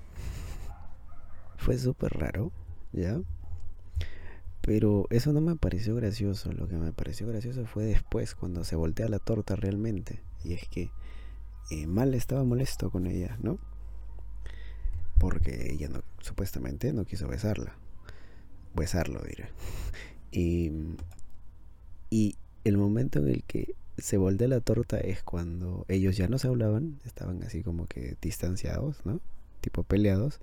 [1.57, 2.51] Fue súper raro,
[2.91, 3.21] ¿ya?
[4.61, 6.51] Pero eso no me pareció gracioso.
[6.51, 10.21] Lo que me pareció gracioso fue después, cuando se voltea la torta realmente.
[10.43, 10.89] Y es que
[11.71, 13.59] eh, Mal estaba molesto con ella, ¿no?
[15.17, 17.75] Porque ella no, supuestamente no quiso besarla.
[18.75, 19.49] Besarlo, diré.
[20.37, 20.69] Y,
[22.09, 26.37] y el momento en el que se voltea la torta es cuando ellos ya no
[26.37, 29.21] se hablaban, estaban así como que distanciados, ¿no?
[29.61, 30.39] Tipo peleados.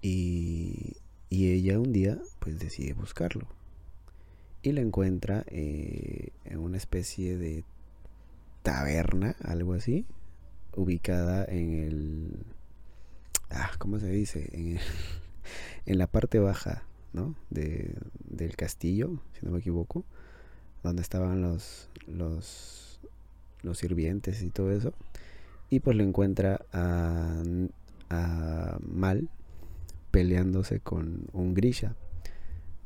[0.00, 0.96] Y,
[1.28, 3.48] y ella un día pues decide buscarlo.
[4.62, 7.64] Y la encuentra eh, en una especie de
[8.62, 10.06] taberna, algo así,
[10.74, 12.46] ubicada en el
[13.50, 14.50] ah, ¿cómo se dice?
[15.86, 16.82] En, la parte baja,
[17.12, 17.36] ¿no?
[17.50, 17.94] De,
[18.28, 20.04] del castillo, si no me equivoco,
[20.82, 22.98] donde estaban los, los,
[23.62, 24.92] los sirvientes y todo eso.
[25.70, 27.42] Y pues lo encuentra a,
[28.10, 29.28] a Mal
[30.10, 31.94] peleándose con un grilla,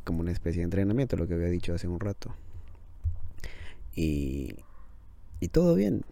[0.05, 2.35] como una especie de entrenamiento, lo que había dicho hace un rato.
[3.94, 4.57] Y,
[5.40, 6.05] y todo bien,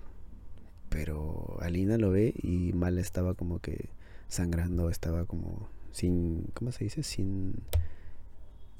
[0.89, 3.89] pero Alina lo ve y Mal estaba como que
[4.29, 7.03] sangrando, estaba como sin, ¿cómo se dice?
[7.03, 7.55] Sin,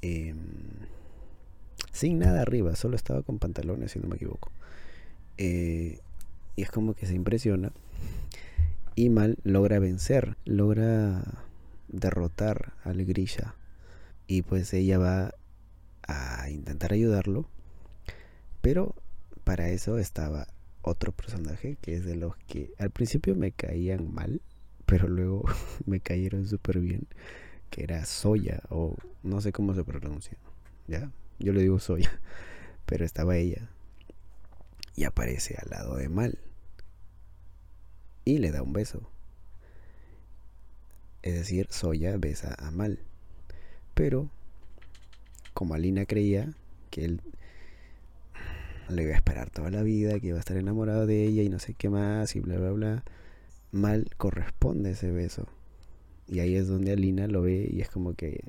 [0.01, 0.37] em,
[1.91, 4.51] sin nada arriba, solo estaba con pantalones, si no me equivoco.
[5.37, 5.99] Eh,
[6.55, 7.71] y es como que se impresiona
[8.95, 11.23] y Mal logra vencer, logra
[11.87, 13.55] derrotar al grilla
[14.27, 15.33] y pues ella va
[16.05, 17.47] a intentar ayudarlo,
[18.61, 18.95] pero
[19.45, 20.47] para eso estaba
[20.81, 24.41] otro personaje que es de los que al principio me caían mal,
[24.89, 25.43] pero luego
[25.85, 27.07] me cayeron súper bien,
[27.69, 30.37] que era Soya, o no sé cómo se pronuncia,
[30.87, 31.11] ¿ya?
[31.37, 32.19] Yo le digo Soya,
[32.87, 33.69] pero estaba ella.
[34.95, 36.39] Y aparece al lado de Mal.
[38.25, 39.09] Y le da un beso.
[41.21, 42.99] Es decir, Soya besa a Mal.
[43.93, 44.29] Pero,
[45.53, 46.51] como Alina creía
[46.89, 47.21] que él
[48.89, 51.49] le iba a esperar toda la vida, que iba a estar enamorado de ella y
[51.49, 53.03] no sé qué más y bla, bla, bla,
[53.71, 55.47] Mal corresponde ese beso.
[56.27, 58.43] Y ahí es donde Alina lo ve y es como que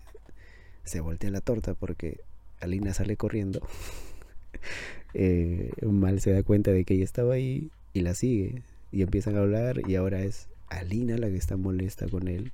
[0.84, 2.20] se voltea la torta porque
[2.60, 3.60] Alina sale corriendo.
[5.14, 8.62] eh, Mal se da cuenta de que ella estaba ahí y la sigue.
[8.92, 12.52] Y empiezan a hablar y ahora es Alina la que está molesta con él.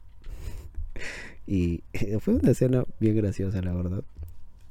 [1.47, 1.83] y
[2.21, 4.05] fue una escena bien graciosa, la verdad.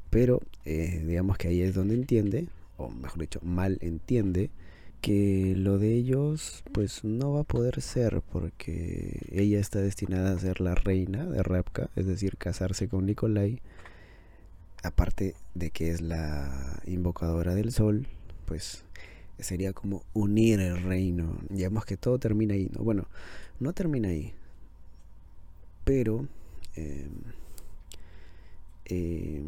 [0.10, 4.49] Pero eh, digamos que ahí es donde entiende, o mejor dicho, Mal entiende
[5.05, 10.39] que lo de ellos pues no va a poder ser porque ella está destinada a
[10.39, 13.61] ser la reina de Rapka, es decir, casarse con Nikolai.
[14.81, 18.07] Aparte de que es la invocadora del sol,
[18.47, 18.83] pues
[19.37, 21.37] sería como unir el reino.
[21.49, 22.71] Digamos que todo termina ahí.
[22.73, 22.83] ¿no?
[22.83, 23.05] Bueno,
[23.59, 24.33] no termina ahí.
[25.83, 26.27] Pero
[26.75, 27.07] eh,
[28.85, 29.43] eh,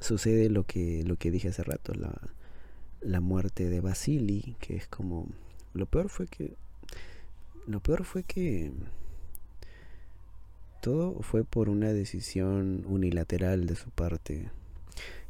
[0.00, 1.92] sucede lo que, lo que dije hace rato.
[1.92, 2.18] La,
[3.04, 5.28] la muerte de Basili, que es como
[5.74, 6.56] lo peor fue que
[7.66, 8.72] lo peor fue que
[10.80, 14.50] todo fue por una decisión unilateral de su parte.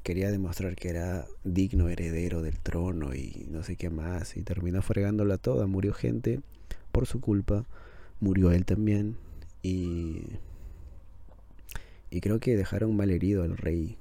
[0.03, 4.37] Quería demostrar que era digno heredero del trono y no sé qué más.
[4.37, 5.67] Y terminó fregándola toda.
[5.67, 6.41] Murió gente
[6.91, 7.67] por su culpa.
[8.19, 9.17] Murió él también.
[9.63, 10.23] Y,
[12.11, 13.99] y creo que dejaron mal herido al rey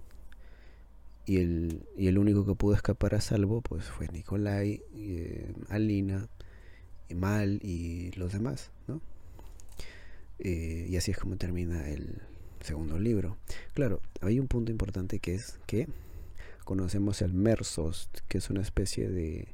[1.26, 6.28] y el, y el único que pudo escapar a salvo pues fue Nicolai, eh, Alina,
[7.14, 9.02] Mal y los demás, ¿no?
[10.40, 12.22] Eh, y así es como termina el
[12.62, 13.38] segundo libro.
[13.74, 15.88] Claro, hay un punto importante que es que
[16.64, 19.50] conocemos el Mersos, que es una especie de,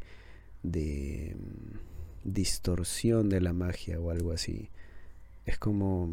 [0.63, 4.69] de mm, distorsión de la magia o algo así.
[5.45, 6.09] Es como,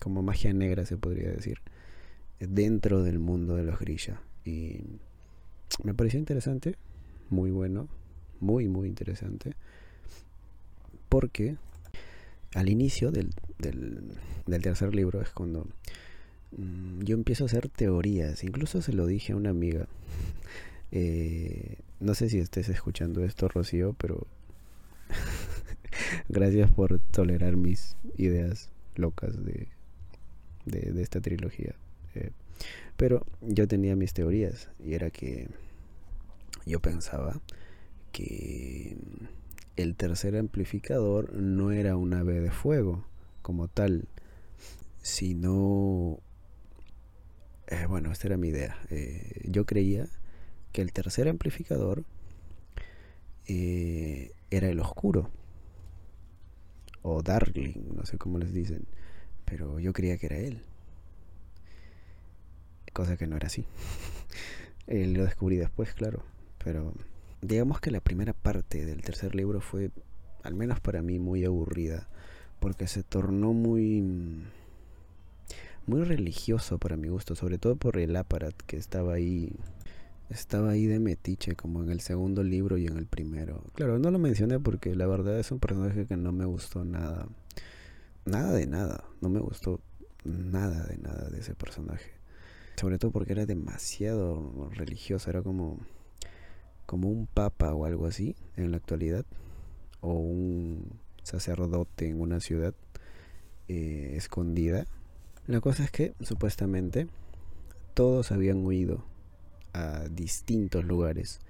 [0.00, 1.58] como magia negra se podría decir,
[2.40, 4.20] dentro del mundo de los Grisha.
[4.44, 4.80] Y
[5.84, 6.76] me pareció interesante,
[7.30, 7.88] muy bueno,
[8.40, 9.54] muy, muy interesante,
[11.08, 11.56] porque
[12.54, 15.66] al inicio del, del, tercer libro es cuando
[16.56, 19.86] mm, yo empiezo a hacer teorías, incluso se lo dije a una amiga.
[20.94, 24.26] Eh, no sé si estés escuchando esto, Rocío, pero
[26.28, 29.68] gracias por tolerar mis ideas locas de,
[30.66, 31.74] de, esta trilogía.
[32.14, 32.30] Eh,
[32.96, 35.48] pero yo tenía mis teorías y era que
[36.66, 37.40] yo pensaba
[38.12, 38.96] que
[39.76, 43.04] el tercer amplificador no era un ave de fuego
[43.40, 44.06] como tal,
[45.00, 46.20] sino...
[47.66, 48.76] Eh, bueno, esta era mi idea.
[48.90, 50.06] Eh, yo creía
[50.72, 52.04] que el tercer amplificador
[53.46, 55.30] eh, era el oscuro
[57.02, 58.86] o Darkling, no sé cómo les dicen,
[59.44, 60.62] pero yo creía que era él
[62.92, 63.64] cosa que no era así.
[64.88, 66.24] Eh, lo descubrí después, claro,
[66.62, 66.92] pero
[67.40, 69.90] digamos que la primera parte del tercer libro fue,
[70.42, 72.08] al menos para mí, muy aburrida,
[72.58, 74.02] porque se tornó muy
[75.86, 79.52] muy religioso para mi gusto, sobre todo por el aparat que estaba ahí
[80.30, 83.62] estaba ahí de metiche como en el segundo libro y en el primero.
[83.74, 87.28] Claro, no lo mencioné porque la verdad es un personaje que no me gustó nada.
[88.24, 89.80] Nada de nada, no me gustó
[90.24, 92.21] nada de nada de ese personaje
[92.76, 95.78] sobre todo porque era demasiado religioso, era como,
[96.86, 99.24] como un papa o algo así en la actualidad,
[100.00, 102.74] o un sacerdote en una ciudad
[103.68, 104.86] eh, escondida.
[105.46, 107.08] La cosa es que supuestamente
[107.94, 109.04] todos habían huido
[109.72, 111.40] a distintos lugares.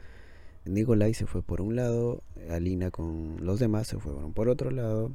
[0.65, 5.13] Nikolai se fue por un lado, Alina con los demás se fueron por otro lado,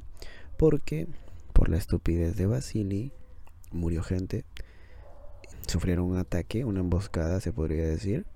[0.56, 1.06] porque
[1.52, 3.12] por la estupidez de Basili
[3.72, 4.44] murió gente
[5.68, 8.26] sufrieron un ataque, una emboscada se podría decir,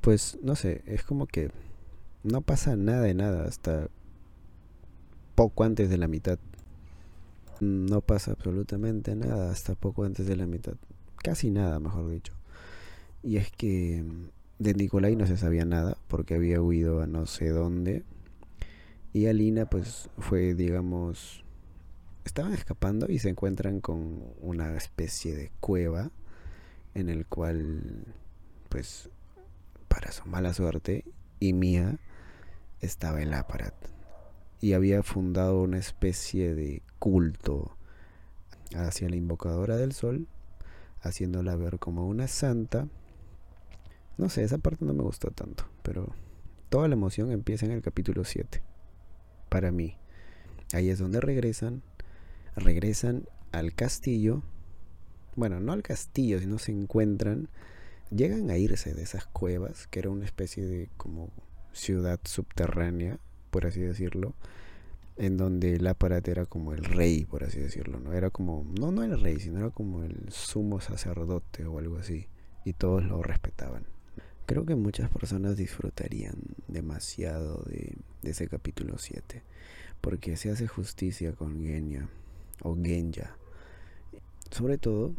[0.00, 1.50] pues no sé, es como que
[2.22, 3.88] no pasa nada de nada hasta
[5.34, 6.38] poco antes de la mitad.
[7.60, 10.74] No pasa absolutamente nada hasta poco antes de la mitad.
[11.22, 12.32] Casi nada, mejor dicho.
[13.22, 14.04] Y es que
[14.58, 18.04] de Nicolai no se sabía nada porque había huido a no sé dónde.
[19.12, 21.44] Y Alina pues fue, digamos,
[22.24, 26.10] estaban escapando y se encuentran con una especie de cueva
[26.94, 28.04] en el cual,
[28.68, 29.10] pues,
[29.88, 31.04] para su mala suerte,
[31.40, 31.98] y mía
[32.80, 33.74] estaba el Aparat
[34.62, 37.76] y había fundado una especie de culto
[38.76, 40.28] hacia la invocadora del sol,
[41.00, 42.86] haciéndola ver como una santa.
[44.16, 46.14] No sé, esa parte no me gustó tanto, pero
[46.68, 48.62] toda la emoción empieza en el capítulo 7.
[49.48, 49.96] Para mí,
[50.72, 51.82] ahí es donde regresan,
[52.54, 54.44] regresan al castillo.
[55.34, 57.48] Bueno, no al castillo, sino se encuentran,
[58.10, 61.30] llegan a irse de esas cuevas, que era una especie de como
[61.72, 63.18] ciudad subterránea,
[63.50, 64.34] por así decirlo,
[65.16, 68.12] en donde el aparato era como el rey, por así decirlo, ¿no?
[68.12, 72.26] Era como, no, no el rey, sino era como el sumo sacerdote o algo así,
[72.64, 73.84] y todos lo respetaban.
[74.46, 76.34] Creo que muchas personas disfrutarían
[76.68, 79.42] demasiado de, ese capítulo 7,
[80.00, 82.08] porque se hace justicia con Genya,
[82.62, 83.36] o Genya,
[84.52, 85.12] sobre todo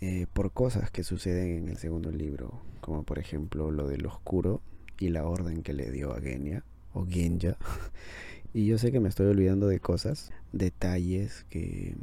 [0.00, 4.60] eh, por cosas que suceden en el segundo libro, como por ejemplo lo del oscuro
[4.98, 7.56] y la orden que le dio a Genya, o Genya.
[8.56, 11.96] Y yo sé que me estoy olvidando de cosas, detalles que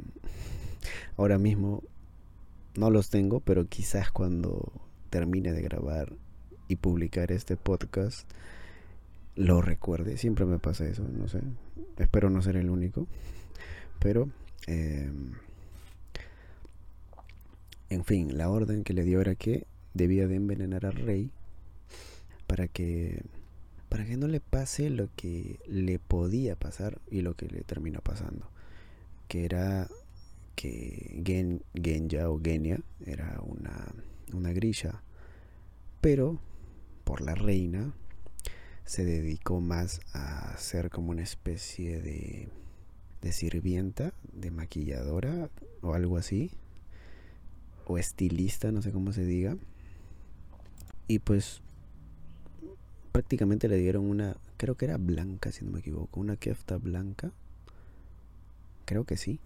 [1.16, 1.82] ahora mismo
[2.76, 4.70] no los tengo, pero quizás cuando
[5.08, 6.12] termine de grabar
[6.68, 8.28] y publicar este podcast
[9.34, 10.18] lo recuerde.
[10.18, 11.40] Siempre me pasa eso, no sé.
[11.96, 13.06] Espero no ser el único.
[13.98, 14.28] Pero,
[14.66, 15.32] em,
[17.92, 21.30] en fin, la orden que le dio era que debía de envenenar al rey
[22.46, 23.22] para que
[23.88, 28.00] para que no le pase lo que le podía pasar y lo que le terminó
[28.00, 28.48] pasando,
[29.28, 29.86] que era
[30.54, 33.94] que Gen, Genya o Genia era una,
[34.32, 35.02] una grilla,
[36.00, 36.40] pero
[37.04, 37.92] por la reina
[38.86, 42.48] se dedicó más a ser como una especie de,
[43.20, 45.50] de sirvienta, de maquilladora
[45.82, 46.50] o algo así,
[47.86, 49.56] o estilista, no sé cómo se diga.
[51.08, 51.62] Y pues
[53.12, 57.32] prácticamente le dieron una, creo que era blanca, si no me equivoco, una kefta blanca.
[58.84, 59.38] Creo que sí.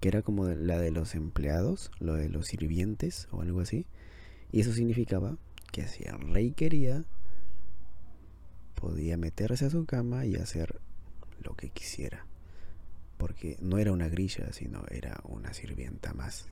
[0.00, 3.86] Que era como la de los empleados, lo de los sirvientes o algo así.
[4.52, 5.36] Y eso significaba
[5.72, 7.04] que si el rey quería,
[8.74, 10.80] podía meterse a su cama y hacer
[11.42, 12.26] lo que quisiera.
[13.18, 16.48] Porque no era una grilla, sino era una sirvienta más.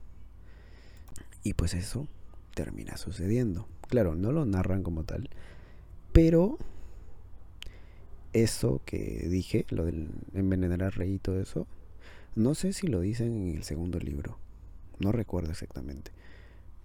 [1.45, 2.07] Y pues eso
[2.55, 3.67] termina sucediendo.
[3.87, 5.29] Claro, no lo narran como tal,
[6.11, 6.57] pero
[8.33, 11.67] eso que dije, lo del envenenar al rey y todo eso,
[12.33, 14.39] no sé si lo dicen en el segundo libro.
[14.97, 16.09] No recuerdo exactamente.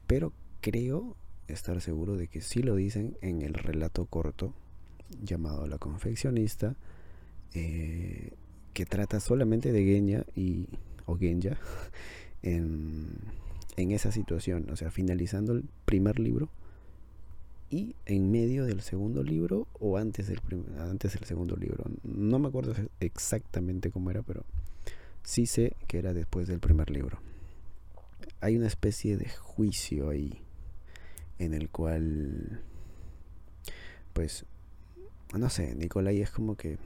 [0.06, 1.16] Pero creo
[1.48, 4.52] estar seguro de que sí lo dicen en el relato corto
[5.22, 6.76] llamado La confeccionista,
[7.54, 8.34] eh,
[8.74, 10.68] que trata solamente de Genya y,
[11.06, 11.58] o Genya
[12.42, 13.08] en,
[13.80, 14.68] en esa situación.
[14.70, 16.48] O sea, finalizando el primer libro,
[17.70, 20.40] y en medio del segundo libro o antes del,
[20.80, 21.84] antes del segundo libro.
[22.02, 24.44] No me acuerdo exactamente cómo era, pero
[25.22, 27.20] sí sé que era después del primer libro.
[28.40, 30.42] Hay una especie de juicio ahí
[31.38, 32.60] en el cual,
[34.12, 34.44] pues,
[35.38, 36.76] no sé, Nicolai es como que...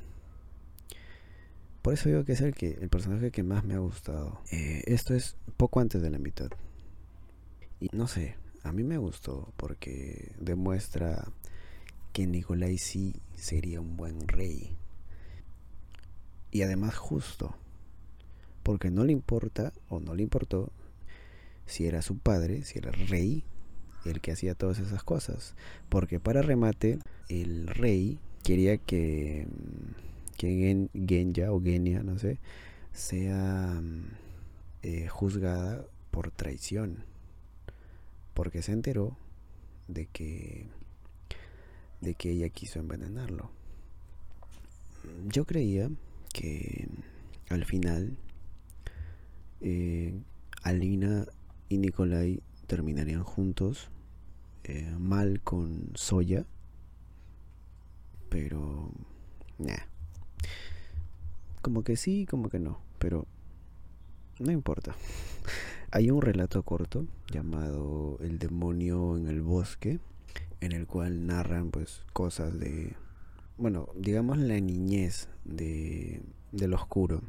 [1.81, 4.41] Por eso digo que es el, que, el personaje que más me ha gustado.
[4.51, 6.51] Eh, esto es poco antes de la mitad.
[7.81, 11.31] Y no sé, a mí me gustó porque demuestra
[12.13, 14.77] que Nicolai sí sería un buen rey.
[16.51, 17.55] Y además justo,
[18.63, 20.73] porque no le importa o no le importó
[21.67, 23.45] si era su padre, si era rey,
[24.05, 25.55] el que hacía todas esas cosas.
[25.89, 29.49] Porque para remate, el rey quería que,
[30.37, 32.39] que Genya o Genia, no sé,
[32.93, 33.83] sea
[34.83, 37.05] eh, juzgada por traición
[38.35, 39.17] porque se enteró
[39.89, 40.69] de que
[42.01, 43.51] de que ella quiso envenenarlo.
[45.27, 45.91] Yo creía
[46.33, 46.89] que
[47.49, 48.19] al final
[49.61, 50.15] eh,
[50.63, 51.27] Alina
[51.69, 53.89] y Nikolai terminarían juntos,
[54.65, 56.45] eh, mal con Soya,
[58.29, 58.91] pero
[61.63, 63.27] como que sí, como que no, pero
[64.39, 64.95] no importa.
[65.95, 70.01] Hay un relato corto llamado El demonio en el bosque,
[70.61, 72.97] en el cual narran pues cosas de,
[73.59, 76.21] bueno, digamos la niñez de,
[76.51, 77.23] del oscuro.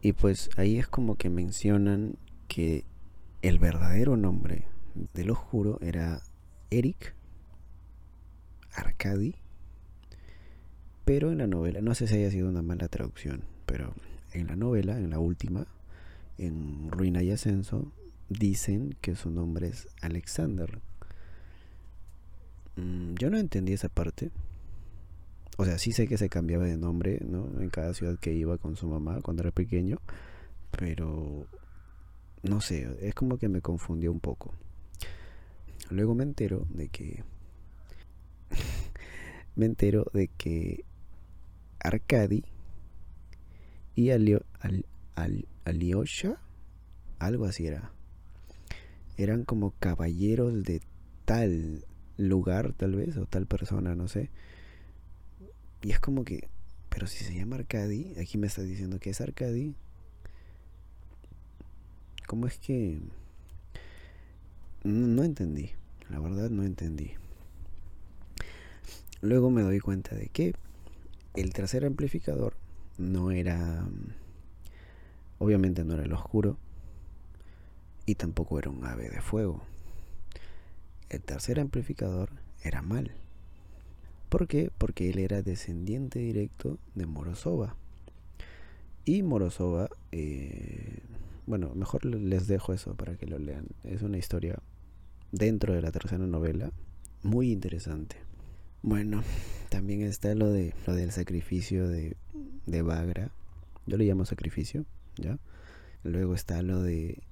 [0.00, 2.16] Y pues ahí es como que mencionan
[2.48, 2.86] que
[3.42, 4.64] el verdadero nombre
[5.12, 6.22] del oscuro era
[6.70, 7.14] Eric
[8.72, 9.34] Arcadi,
[11.04, 13.92] pero en la novela, no sé si haya sido una mala traducción, pero
[14.32, 15.66] en la novela, en la última,
[16.38, 17.92] en Ruina y Ascenso,
[18.28, 20.80] dicen que su nombre es Alexander.
[22.76, 24.30] Mm, yo no entendí esa parte,
[25.58, 27.46] O sea, sí sé que se cambiaba de nombre, ¿no?
[27.60, 29.98] En cada ciudad que iba con su mamá cuando era pequeño.
[30.70, 31.46] Pero
[32.42, 34.54] no sé, es como que me confundió un poco.
[35.90, 37.22] Luego me entero de que
[39.56, 40.84] me entero de que
[41.80, 42.44] Arcadi
[43.94, 44.42] y Alio,
[45.14, 46.38] Al, Aliosha,
[47.18, 47.92] algo así era,
[49.16, 50.80] eran como caballeros de
[51.24, 51.84] tal
[52.16, 54.30] lugar tal vez o tal persona, no sé.
[55.82, 56.48] Y es como que,
[56.88, 59.74] pero si se llama Arcadi, aquí me está diciendo que es Arcadi.
[62.26, 63.00] ¿Cómo es que
[64.84, 65.70] no entendí?
[66.08, 67.12] La verdad no entendí.
[69.20, 70.54] Luego me doy cuenta de que
[71.34, 72.54] el tercer amplificador
[72.98, 73.86] no era,
[75.42, 76.56] obviamente no era el oscuro
[78.06, 79.60] y tampoco era un ave de fuego.
[81.08, 82.30] El tercer amplificador
[82.62, 83.10] era mal.
[84.28, 84.70] ¿Por qué?
[84.78, 87.74] Porque él era descendiente directo de Morozova.
[89.04, 91.00] Y Morozova, eh,
[91.46, 93.66] bueno, mejor les dejo eso para que lo lean.
[93.82, 94.60] Es una historia
[95.32, 96.70] dentro de la tercera novela
[97.24, 98.16] muy interesante.
[98.80, 99.24] Bueno,
[99.70, 102.16] también está lo de lo del sacrificio de,
[102.66, 103.32] de Bagra.
[103.86, 104.86] Yo le llamo sacrificio,
[106.04, 107.22] Luego está lo de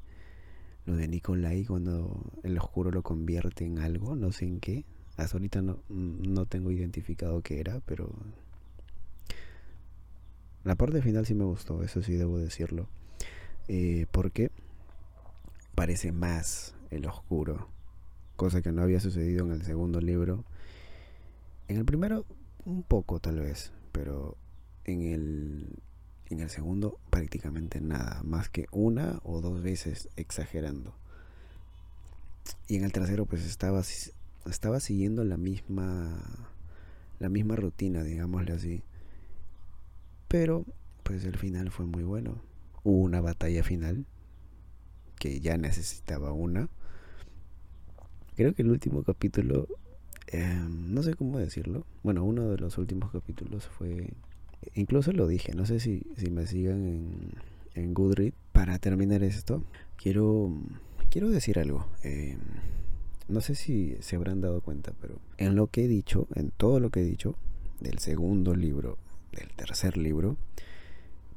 [0.87, 4.85] lo de Nikolai cuando el oscuro lo convierte en algo, no sé en qué.
[5.16, 8.11] Hasta ahorita no, no tengo identificado qué era, pero
[10.64, 12.89] la parte final sí me gustó, eso sí debo decirlo.
[13.68, 14.51] Eh, porque
[15.74, 17.68] parece más el oscuro,
[18.37, 20.45] cosa que no había sucedido en el segundo libro
[21.70, 22.26] en el primero,
[22.64, 24.37] un poco tal vez, pero
[24.87, 25.78] en el,
[26.31, 30.95] en el segundo prácticamente nada, más que una o dos veces exagerando.
[32.68, 33.83] Y en el tercero pues estaba,
[34.47, 36.49] estaba siguiendo la misma,
[37.18, 38.83] la misma rutina, digámosle así.
[40.28, 40.64] Pero
[41.03, 42.41] pues el final fue muy bueno.
[42.85, 44.07] Hubo una batalla final
[45.18, 46.68] que ya necesitaba una.
[48.37, 49.68] Creo que el último capítulo
[50.33, 51.85] Em, no sé cómo decirlo.
[52.03, 54.12] Bueno, uno de los últimos capítulos fue...
[54.74, 57.12] Incluso lo dije, no sé si, si me sigan en,
[57.74, 58.36] en Goodreads.
[58.52, 59.62] Para terminar esto,
[59.96, 60.52] quiero,
[61.11, 61.86] quiero decir algo.
[62.02, 62.38] Em,
[63.28, 66.80] no sé si se habrán dado cuenta, pero en lo que he dicho, en todo
[66.80, 67.36] lo que he dicho,
[67.80, 68.98] del segundo libro,
[69.32, 70.36] del tercer libro,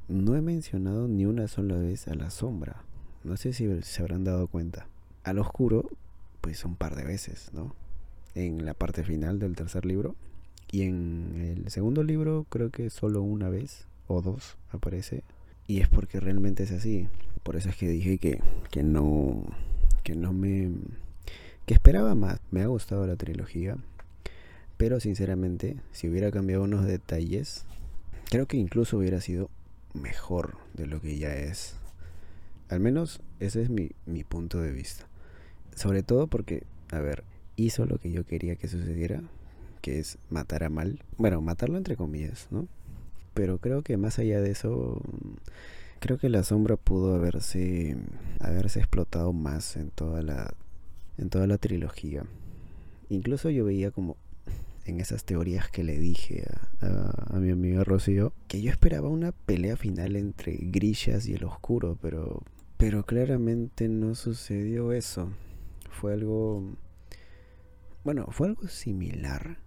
[0.10, 2.84] no he mencionado ni una sola vez a la sombra.
[3.24, 4.88] No sé si se habrán dado cuenta.
[5.24, 5.90] Al oscuro,
[6.42, 7.74] pues un par de veces, ¿no?
[8.36, 10.16] en la parte final del tercer libro.
[10.74, 15.22] Y en el segundo libro creo que solo una vez o dos aparece.
[15.68, 17.08] Y es porque realmente es así.
[17.44, 19.44] Por eso es que dije que, que no.
[20.04, 20.72] que no me.
[21.68, 22.40] que esperaba más.
[22.50, 23.78] Me ha gustado la trilogía.
[24.78, 27.66] Pero sinceramente, si hubiera cambiado unos detalles,
[28.32, 29.52] creo que incluso hubiera sido
[29.94, 31.76] mejor de lo que ya es.
[32.70, 35.06] Al menos ese es mi, mi punto de vista.
[35.76, 37.24] Sobre todo porque, a ver,
[37.58, 39.22] hizo lo que yo quería que sucediera,
[39.84, 41.04] que es matar a Mal.
[41.18, 42.68] Bueno, matarlo entre comillas, ¿no?
[43.34, 45.02] Pero creo que más allá de eso,
[46.00, 47.98] creo que la sombra pudo haberse
[48.40, 50.54] haberse explotado más en toda la
[51.18, 52.24] en toda la trilogía.
[53.10, 54.16] Incluso yo veía como
[54.86, 56.46] en esas teorías que le dije
[56.82, 61.44] a, a, mi amiga Rocío que yo esperaba una pelea final entre Grishas y el
[61.44, 62.42] Oscuro, pero
[62.78, 65.30] pero claramente no sucedió eso.
[65.92, 66.64] Fue algo
[68.04, 69.58] bueno, fue algo similar,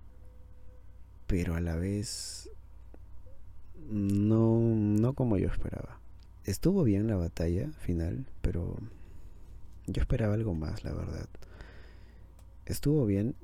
[1.27, 2.51] pero a la vez
[3.91, 6.01] no, no como yo esperaba.
[6.45, 8.77] Estuvo bien la batalla final, pero
[9.87, 11.29] yo esperaba algo más, la verdad.
[12.67, 13.35] Estuvo bien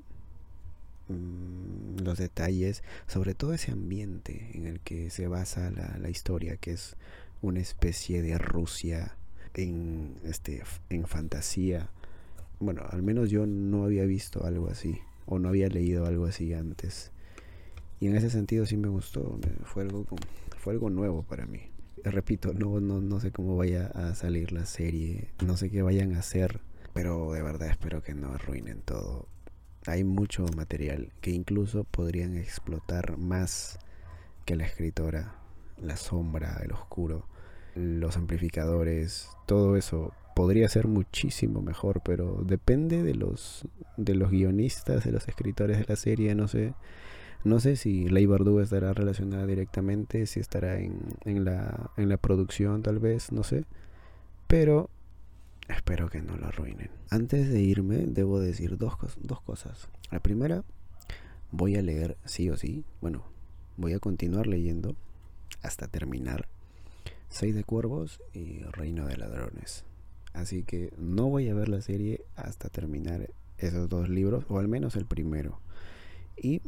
[1.09, 6.57] mm, los detalles, sobre todo ese ambiente en el que se basa la, la historia,
[6.57, 6.95] que es
[7.41, 9.15] una especie de Rusia
[9.53, 11.89] en, este, en fantasía
[12.63, 16.53] bueno, al menos yo no había visto algo así o no había leído algo así
[16.53, 17.11] antes.
[18.03, 20.05] Y en ese sentido sí me gustó, fue algo
[20.57, 21.71] fue algo nuevo para mí.
[22.03, 26.13] Repito, no, no, no sé cómo vaya a salir la serie, no sé qué vayan
[26.13, 26.59] a hacer,
[26.91, 29.29] pero de verdad espero que no arruinen todo.
[29.85, 33.79] Hay mucho material que incluso podrían explotar más
[34.43, 35.35] que la escritora,
[35.81, 37.25] la sombra, el oscuro,
[37.73, 45.05] los amplificadores, todo eso podría ser muchísimo mejor, pero depende de los de los guionistas,
[45.05, 46.73] de los escritores de la serie, no sé.
[47.43, 52.17] No sé si Ley Bardugo estará relacionada directamente, si estará en, en, la, en la
[52.17, 53.65] producción tal vez, no sé.
[54.47, 54.89] Pero
[55.67, 56.89] espero que no lo arruinen.
[57.09, 59.89] Antes de irme, debo decir dos, dos cosas.
[60.11, 60.63] La primera,
[61.51, 63.23] voy a leer sí o sí, bueno,
[63.77, 64.95] voy a continuar leyendo
[65.61, 66.47] hasta terminar
[67.29, 69.85] Seis de Cuervos y Reino de Ladrones.
[70.33, 74.67] Así que no voy a ver la serie hasta terminar esos dos libros, o al
[74.67, 75.59] menos el primero.
[76.37, 76.61] Y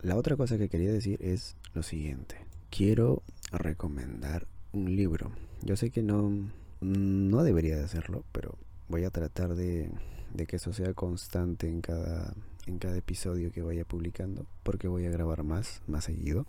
[0.00, 2.36] la otra cosa que quería decir es lo siguiente.
[2.70, 5.32] Quiero recomendar un libro.
[5.62, 8.56] Yo sé que no, no debería de hacerlo, pero
[8.88, 9.90] voy a tratar de,
[10.34, 12.34] de que eso sea constante en cada,
[12.66, 16.46] en cada episodio que vaya publicando, porque voy a grabar más, más seguido.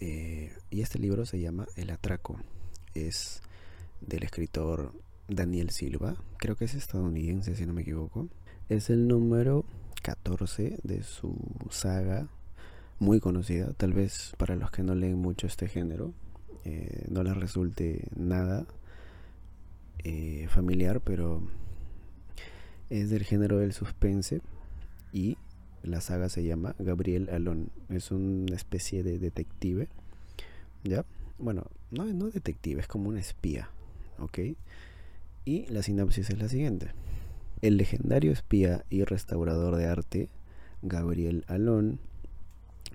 [0.00, 2.38] Eh, y este libro se llama El Atraco.
[2.94, 3.42] Es
[4.00, 4.92] del escritor
[5.28, 8.28] Daniel Silva, creo que es estadounidense si no me equivoco.
[8.68, 9.64] Es el número
[10.02, 11.36] 14 de su
[11.70, 12.28] saga
[12.98, 16.12] muy conocida, tal vez para los que no leen mucho este género,
[16.64, 18.66] eh, no les resulte nada
[20.04, 21.42] eh, familiar, pero
[22.90, 24.42] es del género del suspense
[25.12, 25.38] y
[25.82, 27.70] la saga se llama Gabriel Alon.
[27.88, 29.88] Es una especie de detective,
[30.84, 31.04] ¿ya?
[31.38, 33.70] Bueno, no, no detective, es como un espía,
[34.18, 34.38] ¿ok?
[35.46, 36.92] Y la sinopsis es la siguiente.
[37.62, 40.28] El legendario espía y restaurador de arte,
[40.80, 41.98] Gabriel Alon,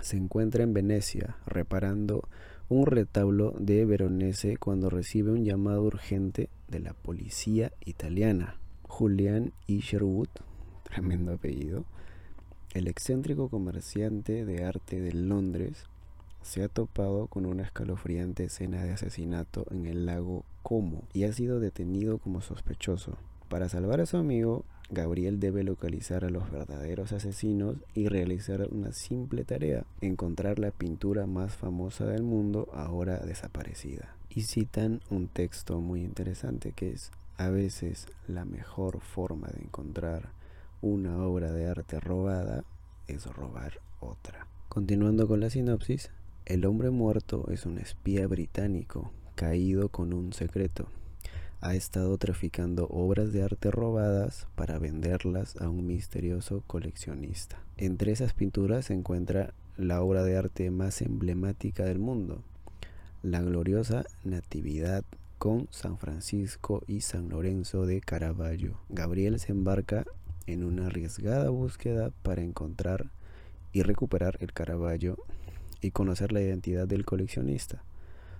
[0.01, 2.27] se encuentra en Venecia reparando
[2.67, 8.55] un retablo de Veronese cuando recibe un llamado urgente de la policía italiana.
[8.83, 10.29] Julian Isherwood,
[10.83, 11.85] tremendo apellido,
[12.73, 15.85] el excéntrico comerciante de arte de Londres,
[16.41, 21.33] se ha topado con una escalofriante escena de asesinato en el lago Como y ha
[21.33, 23.17] sido detenido como sospechoso.
[23.49, 28.91] Para salvar a su amigo, Gabriel debe localizar a los verdaderos asesinos y realizar una
[28.91, 34.15] simple tarea, encontrar la pintura más famosa del mundo ahora desaparecida.
[34.29, 40.29] Y citan un texto muy interesante que es, a veces la mejor forma de encontrar
[40.81, 42.63] una obra de arte robada
[43.07, 44.47] es robar otra.
[44.69, 46.09] Continuando con la sinopsis,
[46.45, 50.87] el hombre muerto es un espía británico caído con un secreto
[51.61, 57.57] ha estado traficando obras de arte robadas para venderlas a un misterioso coleccionista.
[57.77, 62.41] Entre esas pinturas se encuentra la obra de arte más emblemática del mundo,
[63.23, 65.03] la gloriosa Natividad
[65.37, 68.77] con San Francisco y San Lorenzo de Caravaggio.
[68.89, 70.05] Gabriel se embarca
[70.47, 73.09] en una arriesgada búsqueda para encontrar
[73.73, 75.17] y recuperar el Caravaggio
[75.81, 77.83] y conocer la identidad del coleccionista.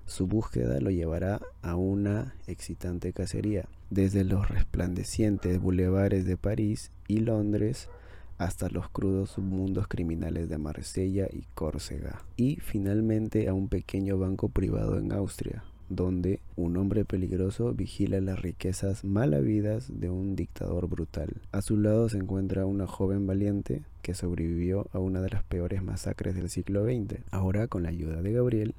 [0.06, 7.20] Su búsqueda lo llevará a una excitante cacería, desde los resplandecientes bulevares de París y
[7.20, 7.90] Londres
[8.38, 14.50] hasta los crudos submundos criminales de Marsella y Córcega, y finalmente a un pequeño banco
[14.50, 20.88] privado en Austria, donde un hombre peligroso vigila las riquezas mal habidas de un dictador
[20.88, 21.42] brutal.
[21.52, 25.84] A su lado se encuentra una joven valiente que sobrevivió a una de las peores
[25.84, 27.22] masacres del siglo XX.
[27.32, 28.76] Ahora, con la ayuda de Gabriel,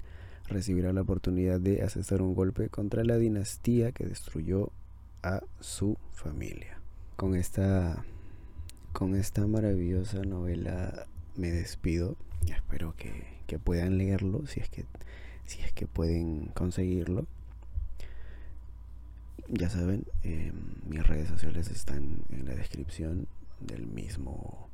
[0.48, 4.70] recibirá la oportunidad de asestar un golpe contra la dinastía que destruyó
[5.22, 6.78] a su familia.
[7.16, 8.04] Con esta,
[8.92, 12.16] con esta maravillosa novela me despido.
[12.46, 14.84] Espero que, puedan leerlo si es que,
[15.46, 17.26] si es que pueden conseguirlo.
[19.48, 20.52] Ya saben, em,
[20.88, 23.28] mis redes sociales están en la descripción
[23.60, 24.68] del mismo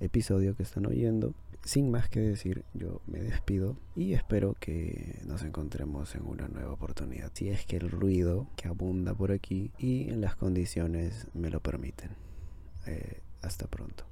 [0.00, 1.34] episodio que están oyendo.
[1.64, 6.72] Sin más que decir, yo me despido y espero que nos encontremos en una nueva
[6.72, 7.30] oportunidad.
[7.34, 12.10] Si es que el ruido que abunda por aquí y las condiciones me lo permiten.
[12.86, 14.09] Eh, hasta pronto.